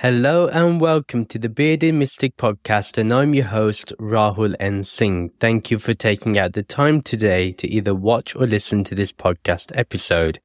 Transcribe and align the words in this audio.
Hello 0.00 0.46
and 0.46 0.80
welcome 0.80 1.26
to 1.26 1.40
the 1.40 1.48
Bearded 1.48 1.92
Mystic 1.92 2.36
podcast, 2.36 2.98
and 2.98 3.12
I'm 3.12 3.34
your 3.34 3.46
host, 3.46 3.92
Rahul 3.98 4.54
N. 4.60 4.84
Singh. 4.84 5.30
Thank 5.40 5.72
you 5.72 5.78
for 5.80 5.92
taking 5.92 6.38
out 6.38 6.52
the 6.52 6.62
time 6.62 7.02
today 7.02 7.50
to 7.54 7.66
either 7.66 7.96
watch 7.96 8.36
or 8.36 8.46
listen 8.46 8.84
to 8.84 8.94
this 8.94 9.10
podcast 9.10 9.72
episode. 9.74 10.38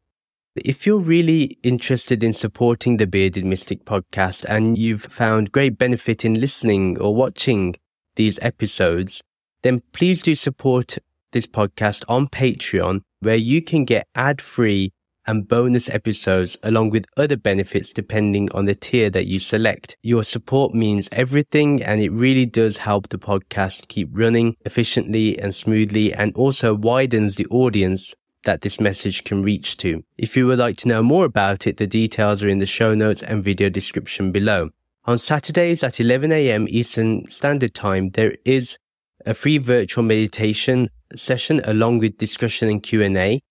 If 0.55 0.87
you're 0.87 0.97
really 0.97 1.59
interested 1.61 2.23
in 2.23 2.33
supporting 2.33 2.97
the 2.97 3.05
Bearded 3.05 3.45
Mystic 3.45 3.85
podcast 3.85 4.43
and 4.45 4.75
you've 4.75 5.03
found 5.03 5.51
great 5.51 5.77
benefit 5.77 6.25
in 6.25 6.41
listening 6.41 6.99
or 6.99 7.13
watching 7.13 7.75
these 8.15 8.39
episodes, 8.41 9.21
then 9.61 9.83
please 9.91 10.23
do 10.23 10.33
support 10.33 10.97
this 11.31 11.45
podcast 11.45 12.03
on 12.07 12.27
Patreon, 12.27 13.01
where 13.19 13.35
you 13.35 13.61
can 13.61 13.85
get 13.85 14.07
ad 14.15 14.41
free 14.41 14.93
and 15.25 15.47
bonus 15.47 15.89
episodes 15.89 16.57
along 16.63 16.89
with 16.89 17.05
other 17.17 17.37
benefits 17.37 17.93
depending 17.93 18.51
on 18.51 18.65
the 18.65 18.75
tier 18.75 19.09
that 19.09 19.27
you 19.27 19.39
select. 19.39 19.97
Your 20.01 20.23
support 20.23 20.73
means 20.73 21.09
everything 21.11 21.81
and 21.81 22.01
it 22.01 22.11
really 22.11 22.45
does 22.45 22.79
help 22.79 23.09
the 23.09 23.17
podcast 23.17 23.87
keep 23.87 24.09
running 24.11 24.55
efficiently 24.65 25.37
and 25.39 25.53
smoothly 25.53 26.13
and 26.13 26.35
also 26.35 26.73
widens 26.73 27.35
the 27.35 27.47
audience 27.47 28.15
that 28.43 28.61
this 28.61 28.79
message 28.79 29.23
can 29.23 29.41
reach 29.41 29.77
to. 29.77 30.03
If 30.17 30.35
you 30.35 30.47
would 30.47 30.59
like 30.59 30.77
to 30.77 30.87
know 30.87 31.01
more 31.01 31.25
about 31.25 31.65
it, 31.65 31.77
the 31.77 31.87
details 31.87 32.43
are 32.43 32.49
in 32.49 32.59
the 32.59 32.65
show 32.65 32.93
notes 32.93 33.23
and 33.23 33.43
video 33.43 33.69
description 33.69 34.31
below. 34.31 34.69
On 35.05 35.17
Saturdays 35.17 35.83
at 35.83 35.93
11am 35.93 36.67
Eastern 36.69 37.25
Standard 37.25 37.73
Time, 37.73 38.11
there 38.11 38.35
is 38.45 38.77
a 39.25 39.33
free 39.33 39.57
virtual 39.57 40.03
meditation 40.03 40.89
session 41.15 41.61
along 41.63 41.99
with 41.99 42.17
discussion 42.17 42.69
and 42.69 42.81
Q&A. 42.81 43.41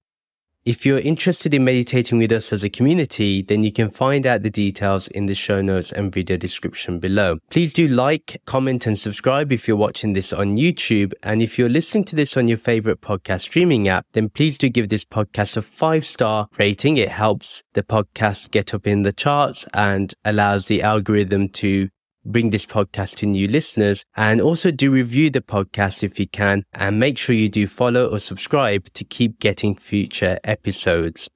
If 0.65 0.87
you're 0.87 1.01
interested 1.01 1.53
in 1.55 1.65
meditating 1.65 2.19
with 2.19 2.31
us 2.31 2.53
as 2.53 2.63
a 2.63 2.71
community, 2.71 3.43
then 3.43 3.65
you 3.65 3.73
can 3.73 3.91
find 3.91 4.25
out 4.25 4.45
the 4.45 4.51
details 4.51 5.09
in 5.09 5.27
the 5.27 5.35
show 5.35 5.61
notes 5.61 5.91
and 5.91 6.15
video 6.15 6.37
description 6.37 7.01
below. 7.01 7.39
Please 7.51 7.73
do 7.73 7.89
like, 7.89 8.41
comment, 8.47 8.87
and 8.87 8.97
subscribe 8.97 9.51
if 9.51 9.67
you're 9.67 9.77
watching 9.77 10.13
this 10.13 10.33
on 10.33 10.57
YouTube. 10.57 11.15
And 11.25 11.43
if 11.43 11.59
you're 11.59 11.69
listening 11.69 12.05
to 12.05 12.15
this 12.15 12.37
on 12.37 12.47
your 12.47 12.59
favorite 12.59 13.01
podcast 13.01 13.41
streaming 13.41 13.89
app, 13.89 14.07
then 14.13 14.29
please 14.29 14.57
do 14.57 14.69
give 14.69 14.89
this 14.89 15.05
podcast 15.05 15.57
a 15.57 15.63
five 15.63 16.07
star 16.07 16.47
rating. 16.57 16.97
It 16.97 17.09
helps 17.09 17.65
the 17.73 17.83
podcast 17.83 18.53
get 18.53 18.73
up 18.73 18.87
in 18.87 19.03
the 19.03 19.13
charts 19.13 19.67
and 19.75 20.15
allows 20.25 20.67
the 20.67 20.81
algorithm 20.81 21.49
to 21.49 21.89
bring 22.25 22.51
this 22.51 22.67
podcast 22.67 23.17
to 23.17 23.27
new 23.27 23.49
listeners 23.49 24.05
and 24.17 24.41
also 24.41 24.71
do 24.71 24.91
review 24.91 25.31
the 25.31 25.41
podcast 25.41 26.03
if 26.03 26.19
you 26.21 26.29
can 26.29 26.65
and 26.73 27.01
make 27.01 27.19
sure 27.19 27.35
you 27.35 27.49
do 27.49 27.67
follow 27.67 28.07
or 28.07 28.19
subscribe 28.19 28.93
to 28.95 29.05
keep 29.05 29.39
getting 29.41 29.77
future 29.77 30.39
episodes. 30.45 31.29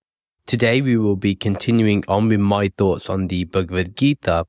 Today 0.47 0.81
we 0.81 0.97
will 0.97 1.17
be 1.17 1.35
continuing 1.35 2.05
on 2.07 2.29
with 2.29 2.41
my 2.41 2.71
thoughts 2.79 3.11
on 3.11 3.29
the 3.29 3.45
Bhagavad 3.45 3.97
Gita 3.97 4.47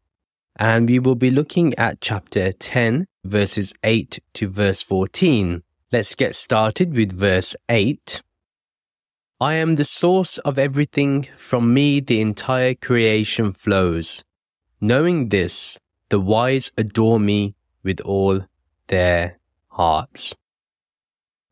and 0.58 0.90
we 0.90 1.00
will 1.00 1.16
be 1.16 1.32
looking 1.32 1.74
at 1.76 2.02
chapter 2.02 2.52
10 2.52 3.08
verses 3.24 3.74
8 3.84 4.20
to 4.34 4.48
verse 4.48 4.82
14. 4.82 5.64
Let's 5.92 6.16
get 6.16 6.36
started 6.36 6.94
with 6.94 7.12
verse 7.12 7.56
8. 7.70 8.22
I 9.40 9.54
am 9.54 9.76
the 9.76 9.86
source 9.86 10.38
of 10.40 10.58
everything. 10.58 11.28
From 11.38 11.74
me, 11.74 12.00
the 12.00 12.22
entire 12.22 12.74
creation 12.74 13.54
flows. 13.54 14.24
Knowing 14.82 15.30
this, 15.30 15.78
the 16.10 16.20
wise 16.20 16.72
adore 16.78 17.20
me 17.20 17.56
with 17.84 18.00
all 18.02 18.46
their 18.88 19.40
hearts. 19.68 20.36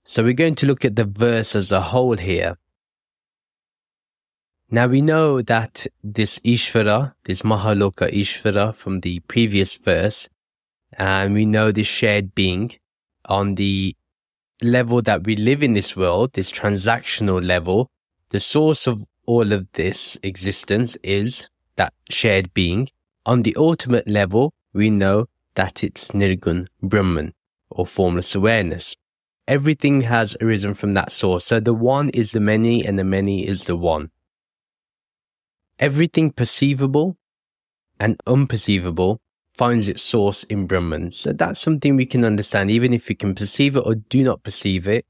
So 0.04 0.24
we're 0.24 0.34
going 0.34 0.56
to 0.56 0.68
look 0.68 0.86
at 0.86 0.96
the 0.96 1.06
verse 1.06 1.56
as 1.56 1.72
a 1.72 1.82
whole 1.82 2.18
here. 2.18 2.58
Now 4.70 4.88
we 4.88 5.02
know 5.02 5.42
that 5.42 5.88
this 6.04 6.40
Ishvara, 6.40 7.14
this 7.26 7.42
Mahaloka 7.42 8.12
Ishvara 8.12 8.74
from 8.74 9.02
the 9.02 9.20
previous 9.22 9.76
verse, 9.76 10.30
and 10.94 11.34
we 11.34 11.46
know 11.46 11.72
this 11.72 11.88
shared 11.88 12.34
being 12.34 12.72
on 13.26 13.56
the 13.56 13.96
level 14.62 15.02
that 15.02 15.24
we 15.24 15.36
live 15.36 15.62
in 15.62 15.74
this 15.74 15.96
world, 15.96 16.34
this 16.34 16.52
transactional 16.52 17.46
level, 17.46 17.90
the 18.30 18.40
source 18.40 18.88
of 18.88 19.04
all 19.26 19.54
of 19.54 19.68
this 19.74 20.18
existence 20.24 20.98
is 21.04 21.50
that 21.76 21.94
shared 22.10 22.54
being 22.54 22.90
on 23.26 23.44
the 23.44 23.56
ultimate 23.56 24.08
level, 24.08 24.54
we 24.74 24.90
know 24.90 25.28
that 25.56 25.84
it's 25.84 26.12
Nirgun 26.12 26.68
Brahman 26.82 27.34
or 27.70 27.88
formless 27.88 28.36
awareness. 28.36 28.96
Everything 29.48 30.02
has 30.02 30.36
arisen 30.42 30.74
from 30.74 30.94
that 30.96 31.12
source. 31.12 31.46
So 31.46 31.60
the 31.60 31.74
one 31.74 32.10
is 32.10 32.32
the 32.32 32.40
many 32.40 32.86
and 32.86 32.98
the 32.98 33.04
many 33.04 33.48
is 33.48 33.66
the 33.66 33.76
one. 33.76 34.10
Everything 35.80 36.32
perceivable 36.32 37.18
and 38.00 38.18
unperceivable 38.26 39.20
finds 39.54 39.88
its 39.88 40.02
source 40.02 40.44
in 40.46 40.68
Brahman. 40.68 41.12
So 41.12 41.32
that's 41.32 41.60
something 41.60 41.96
we 41.96 42.06
can 42.06 42.26
understand. 42.26 42.72
Even 42.72 42.94
if 42.94 43.08
we 43.08 43.16
can 43.16 43.36
perceive 43.36 43.76
it 43.76 43.84
or 43.86 43.96
do 43.96 44.24
not 44.24 44.44
perceive 44.44 44.88
it, 44.88 45.06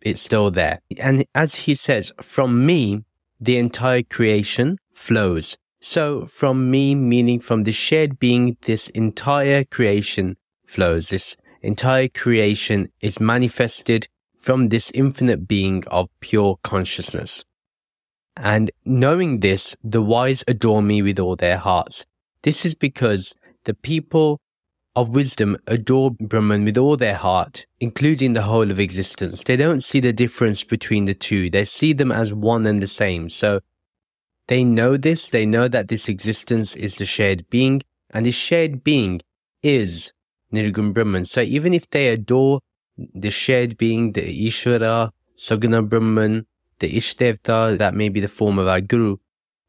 it's 0.00 0.20
still 0.20 0.50
there. 0.50 0.80
And 0.98 1.24
as 1.34 1.54
he 1.54 1.74
says, 1.74 2.12
from 2.20 2.64
me, 2.64 3.04
the 3.40 3.58
entire 3.58 4.02
creation 4.02 4.78
flows. 4.92 5.56
So 5.80 6.26
from 6.26 6.70
me, 6.70 6.94
meaning 6.94 7.40
from 7.40 7.64
the 7.64 7.72
shared 7.72 8.18
being, 8.18 8.56
this 8.62 8.88
entire 8.88 9.64
creation 9.64 10.36
flows. 10.64 11.10
This 11.10 11.36
entire 11.62 12.08
creation 12.08 12.90
is 13.00 13.20
manifested 13.20 14.08
from 14.38 14.68
this 14.68 14.90
infinite 14.92 15.48
being 15.48 15.84
of 15.88 16.08
pure 16.20 16.58
consciousness. 16.62 17.44
And 18.36 18.70
knowing 18.84 19.40
this, 19.40 19.76
the 19.82 20.02
wise 20.02 20.44
adore 20.46 20.82
me 20.82 21.02
with 21.02 21.18
all 21.18 21.36
their 21.36 21.58
hearts. 21.58 22.06
This 22.42 22.64
is 22.64 22.74
because 22.74 23.34
the 23.64 23.74
people 23.74 24.40
of 24.94 25.10
wisdom 25.10 25.58
adore 25.66 26.12
Brahman 26.12 26.64
with 26.64 26.78
all 26.78 26.96
their 26.96 27.16
heart, 27.16 27.66
including 27.80 28.32
the 28.32 28.42
whole 28.42 28.70
of 28.70 28.80
existence. 28.80 29.42
They 29.44 29.56
don't 29.56 29.82
see 29.82 30.00
the 30.00 30.12
difference 30.12 30.64
between 30.64 31.04
the 31.04 31.14
two. 31.14 31.50
They 31.50 31.64
see 31.64 31.92
them 31.92 32.12
as 32.12 32.32
one 32.32 32.66
and 32.66 32.82
the 32.82 32.86
same. 32.86 33.28
So 33.28 33.60
they 34.48 34.64
know 34.64 34.96
this, 34.96 35.28
they 35.28 35.46
know 35.46 35.68
that 35.68 35.88
this 35.88 36.08
existence 36.08 36.74
is 36.74 36.96
the 36.96 37.04
shared 37.04 37.48
being, 37.48 37.82
and 38.10 38.26
this 38.26 38.34
shared 38.34 38.82
being 38.82 39.20
is 39.62 40.12
Nirgun 40.52 40.92
Brahman. 40.92 41.24
So 41.24 41.42
even 41.42 41.74
if 41.74 41.88
they 41.90 42.08
adore 42.08 42.60
the 42.96 43.30
shared 43.30 43.76
being, 43.76 44.12
the 44.12 44.46
Ishvara, 44.46 45.10
Saguna 45.36 45.88
Brahman, 45.88 46.46
the 46.78 46.90
Ishtevta, 46.90 47.78
that 47.78 47.94
may 47.94 48.08
be 48.08 48.20
the 48.20 48.28
form 48.28 48.58
of 48.58 48.66
our 48.66 48.80
Guru, 48.80 49.16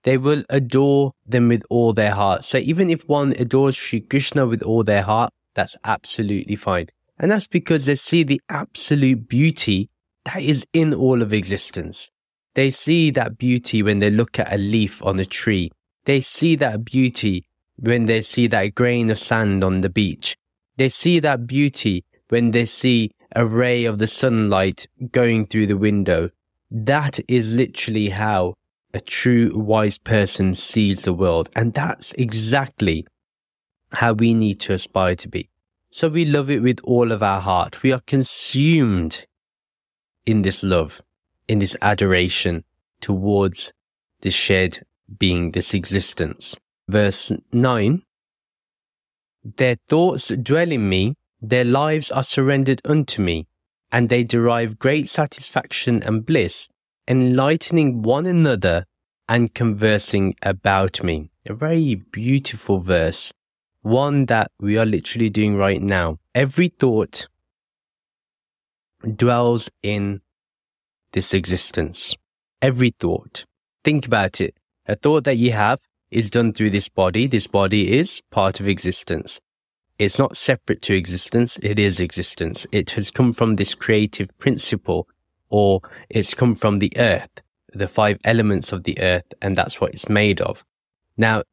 they 0.04 0.18
will 0.18 0.44
adore 0.50 1.14
them 1.26 1.50
with 1.50 1.64
all 1.70 1.94
their 1.94 2.12
heart. 2.12 2.44
So 2.44 2.58
even 2.58 2.90
if 2.90 3.08
one 3.08 3.34
adores 3.38 3.76
Sri 3.76 4.00
Krishna 4.00 4.48
with 4.48 4.64
all 4.64 4.84
their 4.84 5.04
heart, 5.04 5.32
that's 5.56 5.78
absolutely 5.84 6.56
fine. 6.56 6.88
And 7.18 7.32
that's 7.32 7.48
because 7.48 7.86
they 7.86 7.96
see 7.96 8.24
the 8.24 8.42
absolute 8.50 9.28
beauty 9.28 9.90
that 10.24 10.42
is 10.42 10.66
in 10.72 10.94
all 10.94 11.22
of 11.22 11.34
existence. 11.34 12.10
They 12.56 12.70
see 12.70 13.12
that 13.12 13.38
beauty 13.38 13.84
when 13.84 14.00
they 14.00 14.10
look 14.10 14.40
at 14.40 14.52
a 14.54 14.58
leaf 14.58 15.04
on 15.04 15.20
a 15.20 15.26
tree. 15.26 15.72
They 16.06 16.22
see 16.22 16.56
that 16.58 16.84
beauty 16.84 17.46
when 17.78 18.06
they 18.06 18.22
see 18.22 18.48
that 18.48 18.76
grain 18.76 19.10
of 19.10 19.20
sand 19.20 19.64
on 19.64 19.82
the 19.82 19.90
beach. 19.90 20.36
They 20.78 20.90
see 20.90 21.20
that 21.20 21.48
beauty 21.48 22.04
when 22.30 22.52
they 22.52 22.66
see 22.66 23.12
a 23.36 23.46
ray 23.46 23.86
of 23.86 24.00
the 24.00 24.08
sunlight 24.08 24.88
going 25.12 25.46
through 25.46 25.68
the 25.68 25.78
window. 25.78 26.30
That 26.72 27.20
is 27.28 27.54
literally 27.54 28.10
how 28.10 28.56
a 28.94 29.00
true 29.00 29.58
wise 29.58 29.98
person 29.98 30.54
sees 30.54 31.04
the 31.04 31.14
world. 31.14 31.50
And 31.56 31.74
that's 31.74 32.12
exactly 32.14 33.06
how 33.92 34.14
we 34.14 34.34
need 34.34 34.60
to 34.62 34.74
aspire 34.74 35.16
to 35.16 35.28
be. 35.28 35.50
So 35.92 36.08
we 36.08 36.26
love 36.26 36.50
it 36.50 36.62
with 36.62 36.80
all 36.84 37.12
of 37.12 37.24
our 37.24 37.42
heart. 37.42 37.82
We 37.84 37.92
are 37.92 38.02
consumed 38.02 39.26
in 40.26 40.44
this 40.44 40.64
love 40.64 41.02
in 41.50 41.60
this 41.60 41.76
adoration 41.82 42.64
towards 43.02 43.74
this 44.22 44.36
shared 44.36 44.86
being, 45.18 45.52
this 45.52 45.74
existence. 45.74 46.56
Verse 46.88 47.32
9 47.52 48.04
Their 49.58 49.78
thoughts 49.88 50.30
dwell 50.30 50.72
in 50.72 50.88
me, 50.88 51.16
their 51.42 51.66
lives 51.66 52.12
are 52.12 52.24
surrendered 52.24 52.82
unto 52.86 53.22
me, 53.22 53.48
and 53.92 54.10
they 54.10 54.24
derive 54.24 54.78
great 54.78 55.10
satisfaction 55.10 56.04
and 56.04 56.26
bliss, 56.26 56.70
enlightening 57.08 58.04
one 58.04 58.28
another 58.28 58.86
and 59.28 59.54
conversing 59.54 60.36
about 60.44 61.04
me. 61.04 61.32
A 61.48 61.56
very 61.56 61.96
beautiful 61.96 62.80
verse, 62.80 63.34
one 63.82 64.28
that 64.28 64.52
we 64.60 64.78
are 64.78 64.86
literally 64.86 65.32
doing 65.32 65.56
right 65.56 65.82
now. 65.82 66.20
Every 66.36 66.68
thought 66.68 67.28
dwells 69.16 69.72
in 69.82 70.22
this 71.14 71.34
existence. 71.34 72.16
Every 72.62 72.92
thought. 73.00 73.46
Think 73.84 74.06
about 74.06 74.42
it. 74.42 74.56
A 74.86 74.96
thought 74.96 75.24
that 75.24 75.38
you 75.38 75.52
have 75.52 75.82
is 76.12 76.30
done 76.30 76.54
through 76.54 76.72
this 76.72 76.90
body. 76.90 77.28
This 77.28 77.48
body 77.48 77.98
is 77.98 78.22
part 78.32 78.60
of 78.60 78.68
existence. 78.68 79.40
It's 79.98 80.18
not 80.18 80.38
separate 80.38 80.82
to 80.84 80.96
existence. 80.96 81.58
It 81.62 81.78
is 81.78 82.00
existence. 82.00 82.66
It 82.72 82.92
has 82.92 83.12
come 83.12 83.34
from 83.34 83.56
this 83.56 83.76
creative 83.76 84.30
principle 84.40 85.08
or 85.50 85.82
it's 86.10 86.34
come 86.34 86.56
from 86.56 86.80
the 86.80 86.94
earth, 86.98 87.42
the 87.74 87.88
five 87.88 88.20
elements 88.24 88.72
of 88.72 88.84
the 88.84 89.00
earth, 89.00 89.34
and 89.42 89.58
that's 89.58 89.82
what 89.82 89.94
it's 89.94 90.08
made 90.08 90.42
of. 90.42 90.64
Now, 91.18 91.44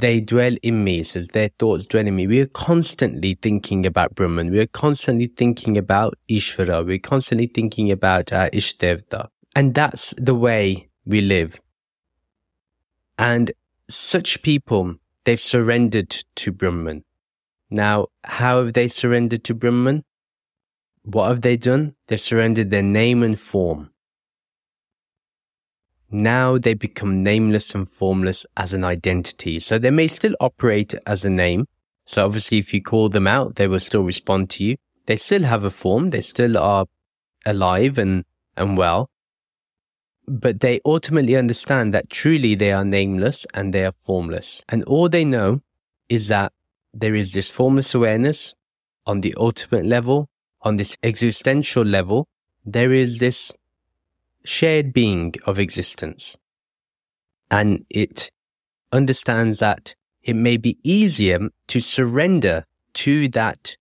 they 0.00 0.20
dwell 0.20 0.54
in 0.62 0.84
me, 0.84 1.02
says 1.02 1.28
their 1.28 1.50
thoughts 1.58 1.86
dwell 1.86 2.06
in 2.06 2.14
me. 2.14 2.26
We 2.26 2.40
are 2.40 2.46
constantly 2.46 3.38
thinking 3.40 3.84
about 3.84 4.14
Brahman. 4.14 4.50
We 4.50 4.60
are 4.60 4.66
constantly 4.66 5.26
thinking 5.26 5.76
about 5.76 6.14
Ishvara. 6.30 6.86
We're 6.86 6.98
constantly 6.98 7.46
thinking 7.46 7.90
about 7.90 8.32
uh, 8.32 8.36
our 8.36 8.50
Ishtevta. 8.50 9.28
And 9.56 9.74
that's 9.74 10.14
the 10.16 10.34
way 10.34 10.88
we 11.04 11.20
live. 11.20 11.60
And 13.18 13.50
such 13.88 14.42
people, 14.42 14.96
they've 15.24 15.40
surrendered 15.40 16.10
to 16.36 16.52
Brahman. 16.52 17.04
Now, 17.70 18.06
how 18.24 18.64
have 18.64 18.74
they 18.74 18.88
surrendered 18.88 19.44
to 19.44 19.54
Brahman? 19.54 20.04
What 21.02 21.28
have 21.28 21.42
they 21.42 21.56
done? 21.56 21.94
They've 22.06 22.20
surrendered 22.20 22.70
their 22.70 22.82
name 22.82 23.22
and 23.22 23.38
form. 23.38 23.90
Now 26.10 26.56
they 26.56 26.74
become 26.74 27.22
nameless 27.22 27.74
and 27.74 27.88
formless 27.88 28.46
as 28.56 28.72
an 28.72 28.82
identity. 28.84 29.60
So 29.60 29.78
they 29.78 29.90
may 29.90 30.08
still 30.08 30.34
operate 30.40 30.94
as 31.06 31.24
a 31.24 31.30
name. 31.30 31.66
So 32.06 32.24
obviously, 32.24 32.58
if 32.58 32.72
you 32.72 32.82
call 32.82 33.10
them 33.10 33.26
out, 33.26 33.56
they 33.56 33.66
will 33.66 33.80
still 33.80 34.02
respond 34.02 34.48
to 34.50 34.64
you. 34.64 34.76
They 35.06 35.16
still 35.16 35.42
have 35.42 35.64
a 35.64 35.70
form. 35.70 36.10
They 36.10 36.22
still 36.22 36.56
are 36.56 36.86
alive 37.44 37.98
and, 37.98 38.24
and 38.56 38.78
well. 38.78 39.10
But 40.26 40.60
they 40.60 40.80
ultimately 40.84 41.36
understand 41.36 41.92
that 41.92 42.08
truly 42.08 42.54
they 42.54 42.72
are 42.72 42.84
nameless 42.84 43.46
and 43.52 43.74
they 43.74 43.84
are 43.84 43.92
formless. 43.92 44.64
And 44.68 44.84
all 44.84 45.08
they 45.08 45.24
know 45.24 45.60
is 46.08 46.28
that 46.28 46.52
there 46.94 47.14
is 47.14 47.32
this 47.32 47.50
formless 47.50 47.94
awareness 47.94 48.54
on 49.06 49.20
the 49.20 49.34
ultimate 49.38 49.84
level, 49.84 50.28
on 50.62 50.76
this 50.76 50.96
existential 51.02 51.84
level. 51.84 52.28
There 52.64 52.92
is 52.92 53.18
this 53.18 53.52
shared 54.48 54.94
being 54.94 55.34
of 55.44 55.58
existence. 55.58 56.38
And 57.50 57.84
it 57.90 58.30
understands 58.90 59.58
that 59.58 59.94
it 60.22 60.36
may 60.36 60.56
be 60.56 60.78
easier 60.82 61.50
to 61.66 61.80
surrender 61.82 62.64
to 62.94 63.28
that 63.28 63.76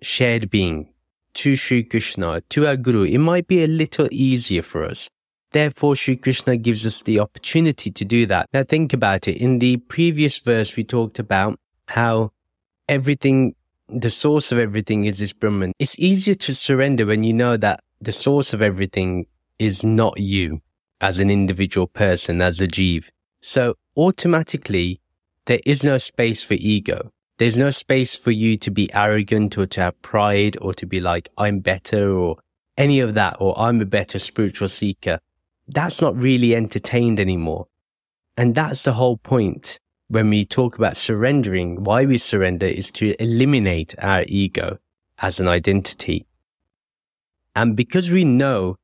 shared 0.00 0.48
being, 0.50 0.92
to 1.34 1.56
Sri 1.56 1.82
Krishna, 1.82 2.42
to 2.48 2.68
our 2.68 2.76
Guru. 2.76 3.02
It 3.02 3.18
might 3.18 3.48
be 3.48 3.64
a 3.64 3.66
little 3.66 4.08
easier 4.12 4.62
for 4.62 4.84
us. 4.84 5.10
Therefore, 5.50 5.96
Sri 5.96 6.14
Krishna 6.14 6.56
gives 6.56 6.86
us 6.86 7.02
the 7.02 7.18
opportunity 7.18 7.90
to 7.90 8.04
do 8.04 8.24
that. 8.26 8.46
Now, 8.52 8.62
think 8.62 8.92
about 8.92 9.26
it. 9.26 9.36
In 9.38 9.58
the 9.58 9.78
previous 9.78 10.38
verse, 10.38 10.76
we 10.76 10.84
talked 10.84 11.18
about 11.18 11.58
how 11.88 12.30
everything, 12.88 13.56
the 13.88 14.12
source 14.12 14.52
of 14.52 14.58
everything 14.58 15.06
is 15.06 15.18
this 15.18 15.32
Brahman. 15.32 15.72
It's 15.80 15.98
easier 15.98 16.36
to 16.36 16.54
surrender 16.54 17.04
when 17.06 17.24
you 17.24 17.32
know 17.32 17.56
that 17.56 17.80
the 18.00 18.12
source 18.12 18.52
of 18.52 18.62
everything 18.62 19.26
is 19.58 19.84
not 19.84 20.20
you 20.20 20.60
as 21.00 21.18
an 21.18 21.30
individual 21.30 21.86
person, 21.86 22.40
as 22.40 22.60
a 22.60 22.68
Jeev. 22.68 23.10
So 23.40 23.74
automatically, 23.96 25.00
there 25.46 25.60
is 25.64 25.84
no 25.84 25.98
space 25.98 26.44
for 26.44 26.54
ego. 26.54 27.12
There's 27.38 27.56
no 27.56 27.70
space 27.70 28.14
for 28.14 28.30
you 28.30 28.56
to 28.58 28.70
be 28.70 28.92
arrogant 28.92 29.56
or 29.56 29.66
to 29.66 29.80
have 29.80 30.02
pride 30.02 30.56
or 30.60 30.74
to 30.74 30.86
be 30.86 31.00
like, 31.00 31.28
I'm 31.38 31.60
better 31.60 32.10
or 32.16 32.38
any 32.76 33.00
of 33.00 33.14
that, 33.14 33.36
or 33.40 33.58
I'm 33.58 33.80
a 33.80 33.86
better 33.86 34.18
spiritual 34.18 34.68
seeker. 34.68 35.18
That's 35.66 36.00
not 36.00 36.16
really 36.16 36.54
entertained 36.54 37.18
anymore. 37.18 37.66
And 38.36 38.54
that's 38.54 38.84
the 38.84 38.92
whole 38.92 39.16
point 39.16 39.80
when 40.06 40.30
we 40.30 40.44
talk 40.44 40.78
about 40.78 40.96
surrendering. 40.96 41.82
Why 41.82 42.06
we 42.06 42.18
surrender 42.18 42.66
is 42.66 42.92
to 42.92 43.20
eliminate 43.20 43.96
our 43.98 44.24
ego 44.28 44.78
as 45.18 45.40
an 45.40 45.48
identity 45.48 46.27
and 47.58 47.74
because 47.74 48.08
we 48.12 48.24
know 48.24 48.76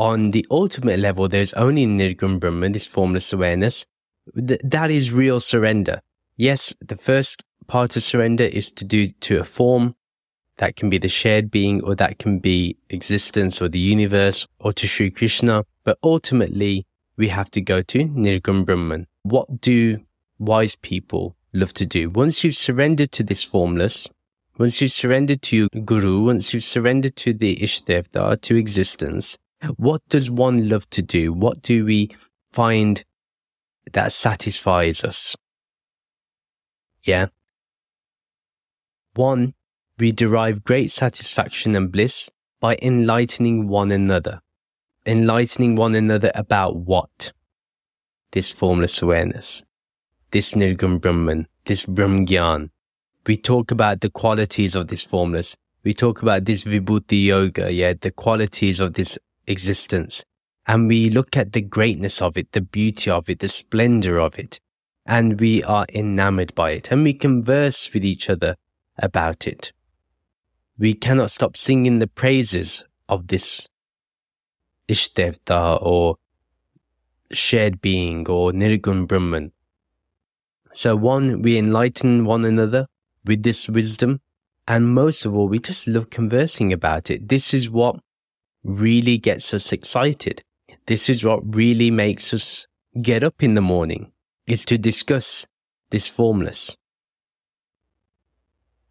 on 0.00 0.32
the 0.32 0.44
ultimate 0.50 0.98
level, 0.98 1.28
there's 1.28 1.52
only 1.52 1.86
Nirgun 1.86 2.40
Brahman, 2.40 2.72
this 2.72 2.84
formless 2.84 3.32
awareness, 3.32 3.86
th- 4.34 4.60
that 4.64 4.90
is 4.90 5.12
real 5.12 5.38
surrender. 5.38 6.00
Yes, 6.36 6.74
the 6.80 6.96
first 6.96 7.44
part 7.68 7.96
of 7.96 8.02
surrender 8.02 8.42
is 8.42 8.72
to 8.72 8.84
do 8.84 9.12
to 9.26 9.38
a 9.38 9.44
form 9.44 9.94
that 10.56 10.74
can 10.74 10.90
be 10.90 10.98
the 10.98 11.06
shared 11.06 11.52
being 11.52 11.84
or 11.84 11.94
that 11.94 12.18
can 12.18 12.40
be 12.40 12.76
existence 12.90 13.62
or 13.62 13.68
the 13.68 13.78
universe 13.78 14.44
or 14.58 14.72
to 14.72 14.88
Sri 14.88 15.08
Krishna. 15.08 15.64
But 15.84 15.96
ultimately, 16.02 16.84
we 17.16 17.28
have 17.28 17.48
to 17.52 17.60
go 17.60 17.80
to 17.80 17.98
Nirgun 18.06 18.66
Brahman. 18.66 19.06
What 19.22 19.60
do 19.60 20.00
wise 20.40 20.74
people 20.74 21.36
love 21.52 21.74
to 21.74 21.86
do? 21.86 22.10
Once 22.10 22.42
you've 22.42 22.56
surrendered 22.56 23.12
to 23.12 23.22
this 23.22 23.44
formless, 23.44 24.08
once 24.58 24.80
you 24.80 24.88
surrender 24.88 25.36
to 25.36 25.56
your 25.56 25.68
guru, 25.84 26.24
once 26.24 26.54
you've 26.54 26.64
surrendered 26.64 27.16
to 27.16 27.34
the 27.34 27.56
Ishtevta, 27.56 28.40
to 28.40 28.56
existence, 28.56 29.36
what 29.76 30.00
does 30.08 30.30
one 30.30 30.68
love 30.68 30.88
to 30.90 31.02
do? 31.02 31.32
What 31.32 31.62
do 31.62 31.84
we 31.84 32.10
find 32.52 33.04
that 33.92 34.12
satisfies 34.12 35.04
us? 35.04 35.36
Yeah. 37.02 37.26
One, 39.14 39.54
we 39.98 40.12
derive 40.12 40.64
great 40.64 40.90
satisfaction 40.90 41.74
and 41.74 41.92
bliss 41.92 42.30
by 42.60 42.78
enlightening 42.82 43.68
one 43.68 43.92
another. 43.92 44.40
Enlightening 45.04 45.76
one 45.76 45.94
another 45.94 46.32
about 46.34 46.76
what? 46.76 47.32
This 48.32 48.50
formless 48.50 49.00
awareness, 49.02 49.62
this 50.30 50.54
Nirgun 50.54 51.00
Brahman, 51.00 51.46
this 51.64 51.86
Brahmgyan, 51.86 52.70
we 53.26 53.36
talk 53.36 53.70
about 53.70 54.00
the 54.00 54.10
qualities 54.10 54.76
of 54.76 54.88
this 54.88 55.02
formless. 55.02 55.56
We 55.82 55.94
talk 55.94 56.22
about 56.22 56.44
this 56.44 56.64
vibhuti 56.64 57.24
yoga, 57.26 57.72
yeah, 57.72 57.94
the 58.00 58.10
qualities 58.10 58.80
of 58.80 58.94
this 58.94 59.18
existence. 59.46 60.24
And 60.66 60.88
we 60.88 61.10
look 61.10 61.36
at 61.36 61.52
the 61.52 61.60
greatness 61.60 62.20
of 62.20 62.36
it, 62.36 62.52
the 62.52 62.60
beauty 62.60 63.10
of 63.10 63.30
it, 63.30 63.38
the 63.38 63.48
splendor 63.48 64.18
of 64.18 64.38
it. 64.38 64.60
And 65.04 65.40
we 65.40 65.62
are 65.62 65.86
enamored 65.92 66.54
by 66.54 66.72
it. 66.72 66.90
And 66.90 67.04
we 67.04 67.14
converse 67.14 67.92
with 67.92 68.04
each 68.04 68.28
other 68.28 68.56
about 68.98 69.46
it. 69.46 69.72
We 70.78 70.94
cannot 70.94 71.30
stop 71.30 71.56
singing 71.56 72.00
the 72.00 72.08
praises 72.08 72.84
of 73.08 73.28
this 73.28 73.68
Ishtevta 74.88 75.80
or 75.80 76.16
shared 77.32 77.80
being 77.80 78.28
or 78.28 78.52
Nirgun 78.52 79.06
Brahman. 79.06 79.52
So 80.72 80.94
one, 80.96 81.42
we 81.42 81.58
enlighten 81.58 82.24
one 82.24 82.44
another 82.44 82.88
with 83.26 83.42
this 83.42 83.68
wisdom. 83.68 84.20
And 84.68 84.94
most 84.94 85.24
of 85.24 85.36
all, 85.36 85.48
we 85.48 85.58
just 85.58 85.86
love 85.86 86.10
conversing 86.10 86.72
about 86.72 87.10
it. 87.10 87.28
This 87.28 87.54
is 87.54 87.70
what 87.70 87.96
really 88.64 89.18
gets 89.18 89.54
us 89.54 89.72
excited. 89.72 90.42
This 90.86 91.08
is 91.08 91.24
what 91.24 91.54
really 91.54 91.90
makes 91.90 92.34
us 92.34 92.66
get 93.00 93.22
up 93.22 93.42
in 93.42 93.54
the 93.54 93.60
morning 93.60 94.12
is 94.46 94.64
to 94.64 94.78
discuss 94.78 95.46
this 95.90 96.08
formless. 96.08 96.76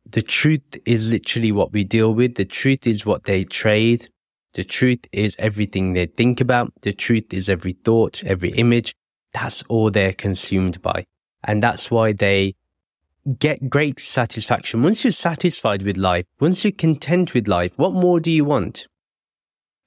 The 0.06 0.22
truth 0.22 0.77
is 0.86 1.12
literally 1.12 1.51
what 1.51 1.74
we 1.74 1.84
deal 1.84 2.13
with. 2.13 2.36
The 2.36 2.46
truth 2.46 2.86
is 2.88 3.06
what 3.06 3.24
they 3.24 3.44
trade. 3.44 4.10
The 4.54 4.63
truth 4.63 5.00
is 5.12 5.36
everything 5.39 5.94
they 5.94 6.06
think 6.06 6.39
about. 6.39 6.72
The 6.82 6.94
truth 6.94 7.34
is 7.34 7.50
every 7.50 7.74
thought, 7.74 8.24
every 8.24 8.51
image. 8.51 8.96
That's 9.34 9.63
all 9.63 9.92
they're 9.92 10.13
consumed 10.13 10.82
by. 10.82 11.06
And 11.44 11.62
that's 11.62 11.92
why 11.92 12.13
they 12.13 12.56
get 13.39 13.70
great 13.70 14.00
satisfaction. 14.00 14.84
Once 14.84 15.03
you're 15.03 15.12
satisfied 15.12 15.82
with 15.82 15.98
life, 15.98 16.25
once 16.39 16.63
you're 16.63 16.72
content 16.72 17.34
with 17.34 17.48
life, 17.48 17.74
what 17.77 17.94
more 17.94 18.20
do 18.20 18.29
you 18.29 18.46
want? 18.46 18.88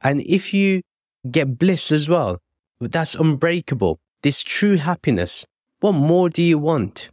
And 0.00 0.20
if 0.22 0.52
you 0.52 0.82
get 1.30 1.58
bliss 1.58 1.92
as 1.92 2.08
well, 2.08 2.40
that's 2.80 3.14
unbreakable. 3.14 4.00
This 4.22 4.42
true 4.42 4.76
happiness, 4.76 5.46
what 5.80 5.92
more 5.92 6.28
do 6.28 6.42
you 6.42 6.58
want? 6.58 7.10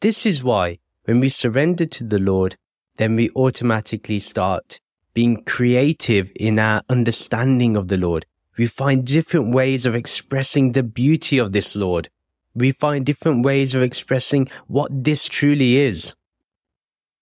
This 0.00 0.26
is 0.26 0.44
why 0.44 0.78
when 1.04 1.20
we 1.20 1.28
surrender 1.30 1.86
to 1.86 2.04
the 2.04 2.18
Lord, 2.18 2.56
then 2.96 3.16
we 3.16 3.30
automatically 3.30 4.20
start 4.20 4.80
being 5.14 5.42
creative 5.44 6.30
in 6.36 6.58
our 6.58 6.82
understanding 6.88 7.76
of 7.76 7.88
the 7.88 7.96
Lord. 7.96 8.26
We 8.58 8.66
find 8.66 9.06
different 9.06 9.54
ways 9.54 9.86
of 9.86 9.94
expressing 9.94 10.72
the 10.72 10.82
beauty 10.82 11.38
of 11.38 11.52
this 11.52 11.74
Lord 11.74 12.10
we 12.58 12.72
find 12.72 13.06
different 13.06 13.44
ways 13.44 13.74
of 13.74 13.82
expressing 13.82 14.48
what 14.66 15.04
this 15.04 15.28
truly 15.28 15.76
is. 15.76 16.14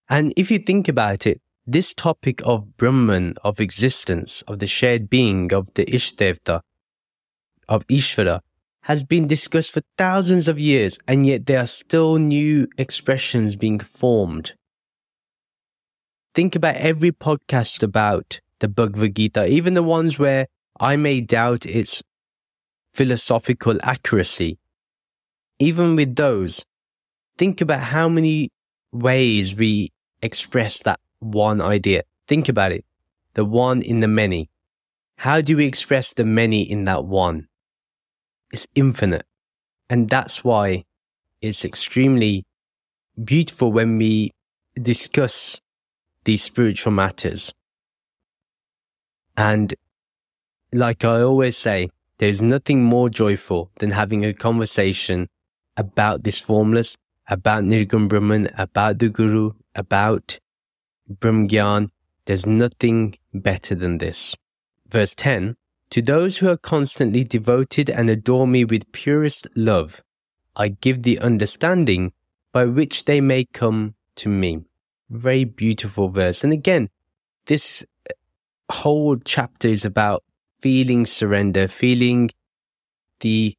And 0.09 0.33
if 0.37 0.51
you 0.51 0.59
think 0.59 0.89
about 0.89 1.27
it, 1.27 1.41
this 1.67 1.93
topic 1.95 2.41
of 2.45 2.77
Brahman, 2.77 3.35
of 3.43 3.61
existence, 3.61 4.43
of 4.43 4.61
the 4.61 4.67
shared 4.67 5.11
being, 5.11 5.53
of 5.53 5.73
the 5.75 5.85
Ishtevta, 5.85 6.63
of 7.69 7.87
Ishvara, 7.89 8.41
has 8.83 9.03
been 9.03 9.27
discussed 9.27 9.73
for 9.73 9.83
thousands 9.99 10.47
of 10.47 10.61
years, 10.61 10.99
and 11.09 11.27
yet 11.27 11.47
there 11.47 11.59
are 11.59 11.67
still 11.67 12.19
new 12.19 12.69
expressions 12.79 13.57
being 13.57 13.81
formed. 13.81 14.55
Think 16.37 16.55
about 16.55 16.77
every 16.77 17.11
podcast 17.11 17.83
about 17.83 18.41
the 18.61 18.69
Bhagavad 18.69 19.17
Gita, 19.17 19.49
even 19.49 19.75
the 19.75 19.83
ones 19.83 20.21
where 20.21 20.47
I 20.79 20.97
may 20.97 21.21
doubt 21.21 21.67
its 21.67 22.05
philosophical 22.95 23.79
accuracy 23.83 24.59
even 25.59 25.97
with 25.97 26.17
those, 26.17 26.65
think 27.39 27.61
about 27.61 27.81
how 27.81 28.09
many 28.09 28.51
ways 28.93 29.55
we 29.55 29.91
express 30.23 30.83
that 30.83 31.01
one 31.21 31.61
idea. 31.61 32.03
Think 32.27 32.49
about 32.49 32.73
it. 32.73 32.85
The 33.35 33.45
one 33.45 33.83
in 33.83 34.01
the 34.01 34.09
many. 34.09 34.51
How 35.17 35.41
do 35.41 35.57
we 35.57 35.67
express 35.67 36.13
the 36.13 36.25
many 36.25 36.63
in 36.63 36.85
that 36.85 37.05
one? 37.05 37.49
It's 38.53 38.67
infinite. 38.75 39.25
And 39.89 40.09
that's 40.09 40.45
why 40.45 40.85
it's 41.41 41.65
extremely 41.65 42.45
beautiful 43.23 43.73
when 43.73 43.99
we 43.99 44.33
discuss 44.81 45.61
these 46.25 46.43
spiritual 46.43 46.93
matters. 46.93 47.53
And 49.37 49.75
like 50.73 51.05
I 51.05 51.21
always 51.21 51.57
say, 51.57 51.91
there's 52.19 52.43
nothing 52.43 52.83
more 52.83 53.09
joyful 53.09 53.71
than 53.79 53.91
having 53.91 54.25
a 54.25 54.33
conversation 54.33 55.29
about 55.77 56.25
this 56.25 56.41
formless, 56.41 56.97
about 57.29 57.65
Nirgun 57.65 58.09
Brahman, 58.09 58.49
about 58.57 58.99
the 58.99 59.09
Guru, 59.09 59.53
about 59.75 60.39
Brahmgyan. 61.13 61.91
There's 62.25 62.47
nothing 62.47 63.19
better 63.33 63.75
than 63.75 63.99
this. 63.99 64.35
Verse 64.89 65.15
10 65.15 65.57
To 65.91 66.03
those 66.03 66.39
who 66.39 66.49
are 66.49 66.57
constantly 66.57 67.25
devoted 67.25 67.91
and 67.91 68.11
adore 68.11 68.47
me 68.47 68.65
with 68.65 68.91
purest 68.93 69.47
love, 69.55 70.03
I 70.55 70.69
give 70.69 71.03
the 71.03 71.19
understanding 71.19 72.13
by 72.53 72.65
which 72.65 73.05
they 73.05 73.21
may 73.21 73.45
come 73.45 73.95
to 74.17 74.29
me. 74.29 74.65
Very 75.11 75.45
beautiful 75.45 76.09
verse. 76.09 76.43
And 76.43 76.53
again, 76.53 76.89
this 77.47 77.85
whole 78.71 79.17
chapter 79.19 79.69
is 79.69 79.85
about 79.85 80.25
feeling 80.61 81.07
surrender, 81.07 81.69
feeling 81.69 82.31
the 83.21 83.55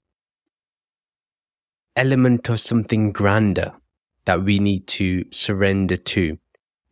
element 1.97 2.49
of 2.49 2.59
something 2.59 3.11
grander 3.11 3.73
that 4.25 4.43
we 4.43 4.59
need 4.59 4.87
to 4.87 5.25
surrender 5.31 5.95
to. 5.95 6.37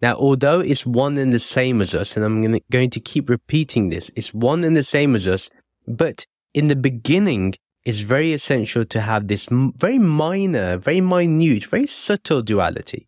Now, 0.01 0.15
although 0.15 0.59
it's 0.59 0.85
one 0.85 1.17
and 1.17 1.33
the 1.33 1.39
same 1.39 1.81
as 1.81 1.95
us, 1.95 2.15
and 2.15 2.25
I'm 2.25 2.59
going 2.69 2.89
to 2.89 2.99
keep 2.99 3.29
repeating 3.29 3.89
this, 3.89 4.11
it's 4.15 4.33
one 4.33 4.63
and 4.63 4.75
the 4.75 4.83
same 4.83 5.15
as 5.15 5.27
us, 5.27 5.49
but 5.87 6.25
in 6.53 6.67
the 6.67 6.75
beginning, 6.75 7.55
it's 7.83 7.99
very 7.99 8.33
essential 8.33 8.83
to 8.85 9.01
have 9.01 9.27
this 9.27 9.47
very 9.51 9.99
minor, 9.99 10.77
very 10.77 11.01
minute, 11.01 11.65
very 11.65 11.87
subtle 11.87 12.41
duality. 12.41 13.07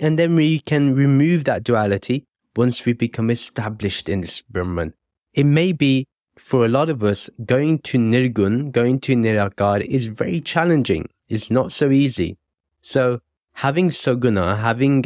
And 0.00 0.18
then 0.18 0.34
we 0.34 0.60
can 0.60 0.94
remove 0.94 1.44
that 1.44 1.64
duality 1.64 2.24
once 2.56 2.84
we 2.84 2.92
become 2.92 3.30
established 3.30 4.08
in 4.08 4.22
this 4.22 4.42
Brahman. 4.42 4.94
It 5.34 5.44
may 5.44 5.72
be 5.72 6.06
for 6.38 6.64
a 6.64 6.68
lot 6.68 6.90
of 6.90 7.02
us, 7.02 7.30
going 7.44 7.78
to 7.80 7.98
Nirgun, 7.98 8.70
going 8.72 9.00
to 9.00 9.14
Nirakar 9.14 9.80
is 9.80 10.06
very 10.06 10.40
challenging. 10.40 11.08
It's 11.28 11.50
not 11.50 11.72
so 11.72 11.90
easy. 11.90 12.38
So 12.80 13.20
having 13.54 13.90
Saguna, 13.90 14.58
having 14.58 15.04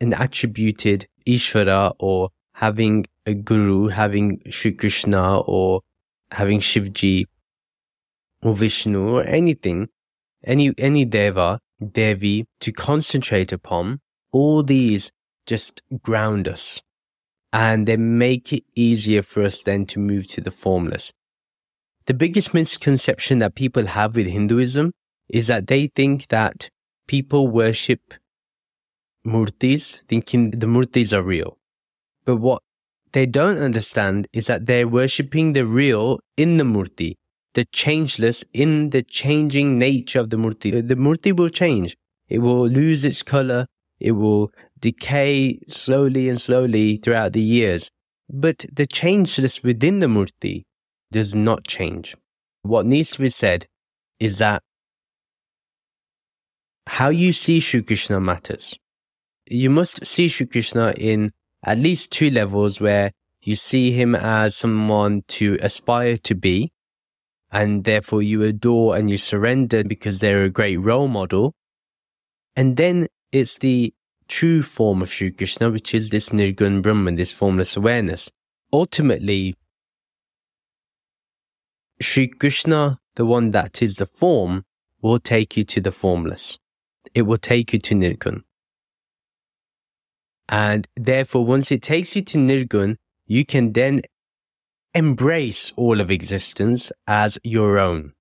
an 0.00 0.12
attributed 0.12 1.06
Ishvara 1.26 1.94
or 1.98 2.30
having 2.54 3.06
a 3.26 3.34
guru, 3.34 3.88
having 3.88 4.42
Sri 4.50 4.72
Krishna 4.72 5.40
or 5.40 5.82
having 6.32 6.60
Shivji 6.60 7.26
or 8.42 8.54
Vishnu 8.54 9.08
or 9.08 9.24
anything, 9.24 9.88
any, 10.44 10.72
any 10.78 11.04
Deva, 11.04 11.60
Devi 11.92 12.46
to 12.60 12.72
concentrate 12.72 13.52
upon, 13.52 14.00
all 14.32 14.62
these 14.62 15.12
just 15.46 15.82
ground 16.02 16.48
us 16.48 16.82
and 17.52 17.86
they 17.86 17.96
make 17.96 18.52
it 18.52 18.64
easier 18.74 19.22
for 19.22 19.42
us 19.42 19.62
then 19.62 19.84
to 19.86 19.98
move 19.98 20.26
to 20.28 20.40
the 20.40 20.50
formless. 20.50 21.12
The 22.06 22.14
biggest 22.14 22.54
misconception 22.54 23.38
that 23.38 23.54
people 23.54 23.86
have 23.86 24.16
with 24.16 24.26
Hinduism 24.26 24.92
is 25.32 25.46
that 25.46 25.66
they 25.66 25.88
think 25.88 26.28
that 26.28 26.68
people 27.08 27.48
worship 27.48 28.14
murtis, 29.26 30.02
thinking 30.08 30.50
the 30.50 30.66
murtis 30.66 31.12
are 31.12 31.22
real. 31.22 31.58
But 32.24 32.36
what 32.36 32.62
they 33.12 33.26
don't 33.26 33.58
understand 33.58 34.28
is 34.32 34.46
that 34.46 34.66
they're 34.66 34.86
worshipping 34.86 35.54
the 35.54 35.66
real 35.66 36.20
in 36.36 36.58
the 36.58 36.64
murti, 36.64 37.14
the 37.54 37.64
changeless 37.72 38.44
in 38.52 38.90
the 38.90 39.02
changing 39.02 39.78
nature 39.78 40.20
of 40.20 40.30
the 40.30 40.36
murti. 40.36 40.86
The 40.86 40.96
murti 40.96 41.34
will 41.36 41.48
change. 41.48 41.96
It 42.28 42.38
will 42.38 42.68
lose 42.68 43.04
its 43.04 43.22
color. 43.22 43.66
It 43.98 44.12
will 44.12 44.52
decay 44.78 45.60
slowly 45.68 46.28
and 46.28 46.40
slowly 46.40 46.96
throughout 46.96 47.32
the 47.32 47.40
years. 47.40 47.90
But 48.28 48.66
the 48.72 48.86
changeless 48.86 49.62
within 49.62 50.00
the 50.00 50.06
murti 50.06 50.64
does 51.10 51.34
not 51.34 51.66
change. 51.66 52.16
What 52.62 52.86
needs 52.86 53.12
to 53.12 53.20
be 53.20 53.28
said 53.28 53.66
is 54.18 54.38
that 54.38 54.62
how 56.86 57.08
you 57.08 57.32
see 57.32 57.60
Sri 57.60 57.82
Krishna 57.82 58.20
matters. 58.20 58.78
You 59.46 59.70
must 59.70 60.06
see 60.06 60.28
Sri 60.28 60.46
Krishna 60.46 60.94
in 60.96 61.32
at 61.64 61.78
least 61.78 62.10
two 62.10 62.30
levels 62.30 62.80
where 62.80 63.12
you 63.42 63.56
see 63.56 63.92
him 63.92 64.14
as 64.14 64.56
someone 64.56 65.22
to 65.28 65.58
aspire 65.60 66.16
to 66.18 66.34
be, 66.34 66.72
and 67.50 67.84
therefore 67.84 68.22
you 68.22 68.42
adore 68.42 68.96
and 68.96 69.10
you 69.10 69.18
surrender 69.18 69.84
because 69.84 70.20
they're 70.20 70.44
a 70.44 70.50
great 70.50 70.76
role 70.76 71.08
model. 71.08 71.54
And 72.56 72.76
then 72.76 73.08
it's 73.30 73.58
the 73.58 73.94
true 74.28 74.62
form 74.62 75.02
of 75.02 75.12
Sri 75.12 75.30
Krishna, 75.30 75.70
which 75.70 75.94
is 75.94 76.10
this 76.10 76.30
Nirgun 76.30 76.82
Brahman, 76.82 77.16
this 77.16 77.32
formless 77.32 77.76
awareness. 77.76 78.30
Ultimately, 78.72 79.54
Sri 82.00 82.28
Krishna, 82.28 82.98
the 83.16 83.26
one 83.26 83.50
that 83.50 83.82
is 83.82 83.96
the 83.96 84.06
form, 84.06 84.64
will 85.02 85.18
take 85.18 85.56
you 85.56 85.64
to 85.64 85.80
the 85.80 85.92
formless. 85.92 86.58
It 87.14 87.22
will 87.22 87.36
take 87.36 87.72
you 87.72 87.78
to 87.78 87.94
Nirgun. 87.94 88.42
And 90.48 90.86
therefore, 90.96 91.44
once 91.44 91.70
it 91.70 91.82
takes 91.82 92.16
you 92.16 92.22
to 92.22 92.38
Nirgun, 92.38 92.96
you 93.26 93.44
can 93.44 93.72
then 93.72 94.02
embrace 94.94 95.72
all 95.76 96.00
of 96.00 96.10
existence 96.10 96.92
as 97.06 97.38
your 97.42 97.78
own. 97.78 98.12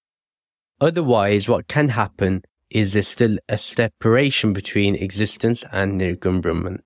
Otherwise, 0.79 1.49
what 1.49 1.67
can 1.67 1.89
happen 1.89 2.43
is 2.69 2.93
there's 2.93 3.07
still 3.07 3.37
a 3.49 3.57
separation 3.57 4.53
between 4.53 4.95
existence 4.95 5.65
and 5.71 5.99
Nirgun 5.99 6.41
Brahman? 6.41 6.81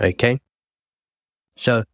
Okay? 0.00 0.40
So, 1.56 1.84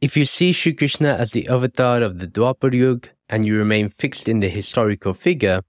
if 0.00 0.16
you 0.16 0.26
see 0.26 0.52
Sri 0.52 0.74
Krishna 0.74 1.14
as 1.14 1.32
the 1.32 1.48
avatar 1.48 2.02
of 2.02 2.18
the 2.18 2.26
Dwapar 2.26 2.72
Yuga 2.74 3.08
and 3.28 3.46
you 3.46 3.56
remain 3.56 3.88
fixed 3.88 4.28
in 4.28 4.40
the 4.40 4.50
historical 4.50 5.14
figure, 5.14 5.62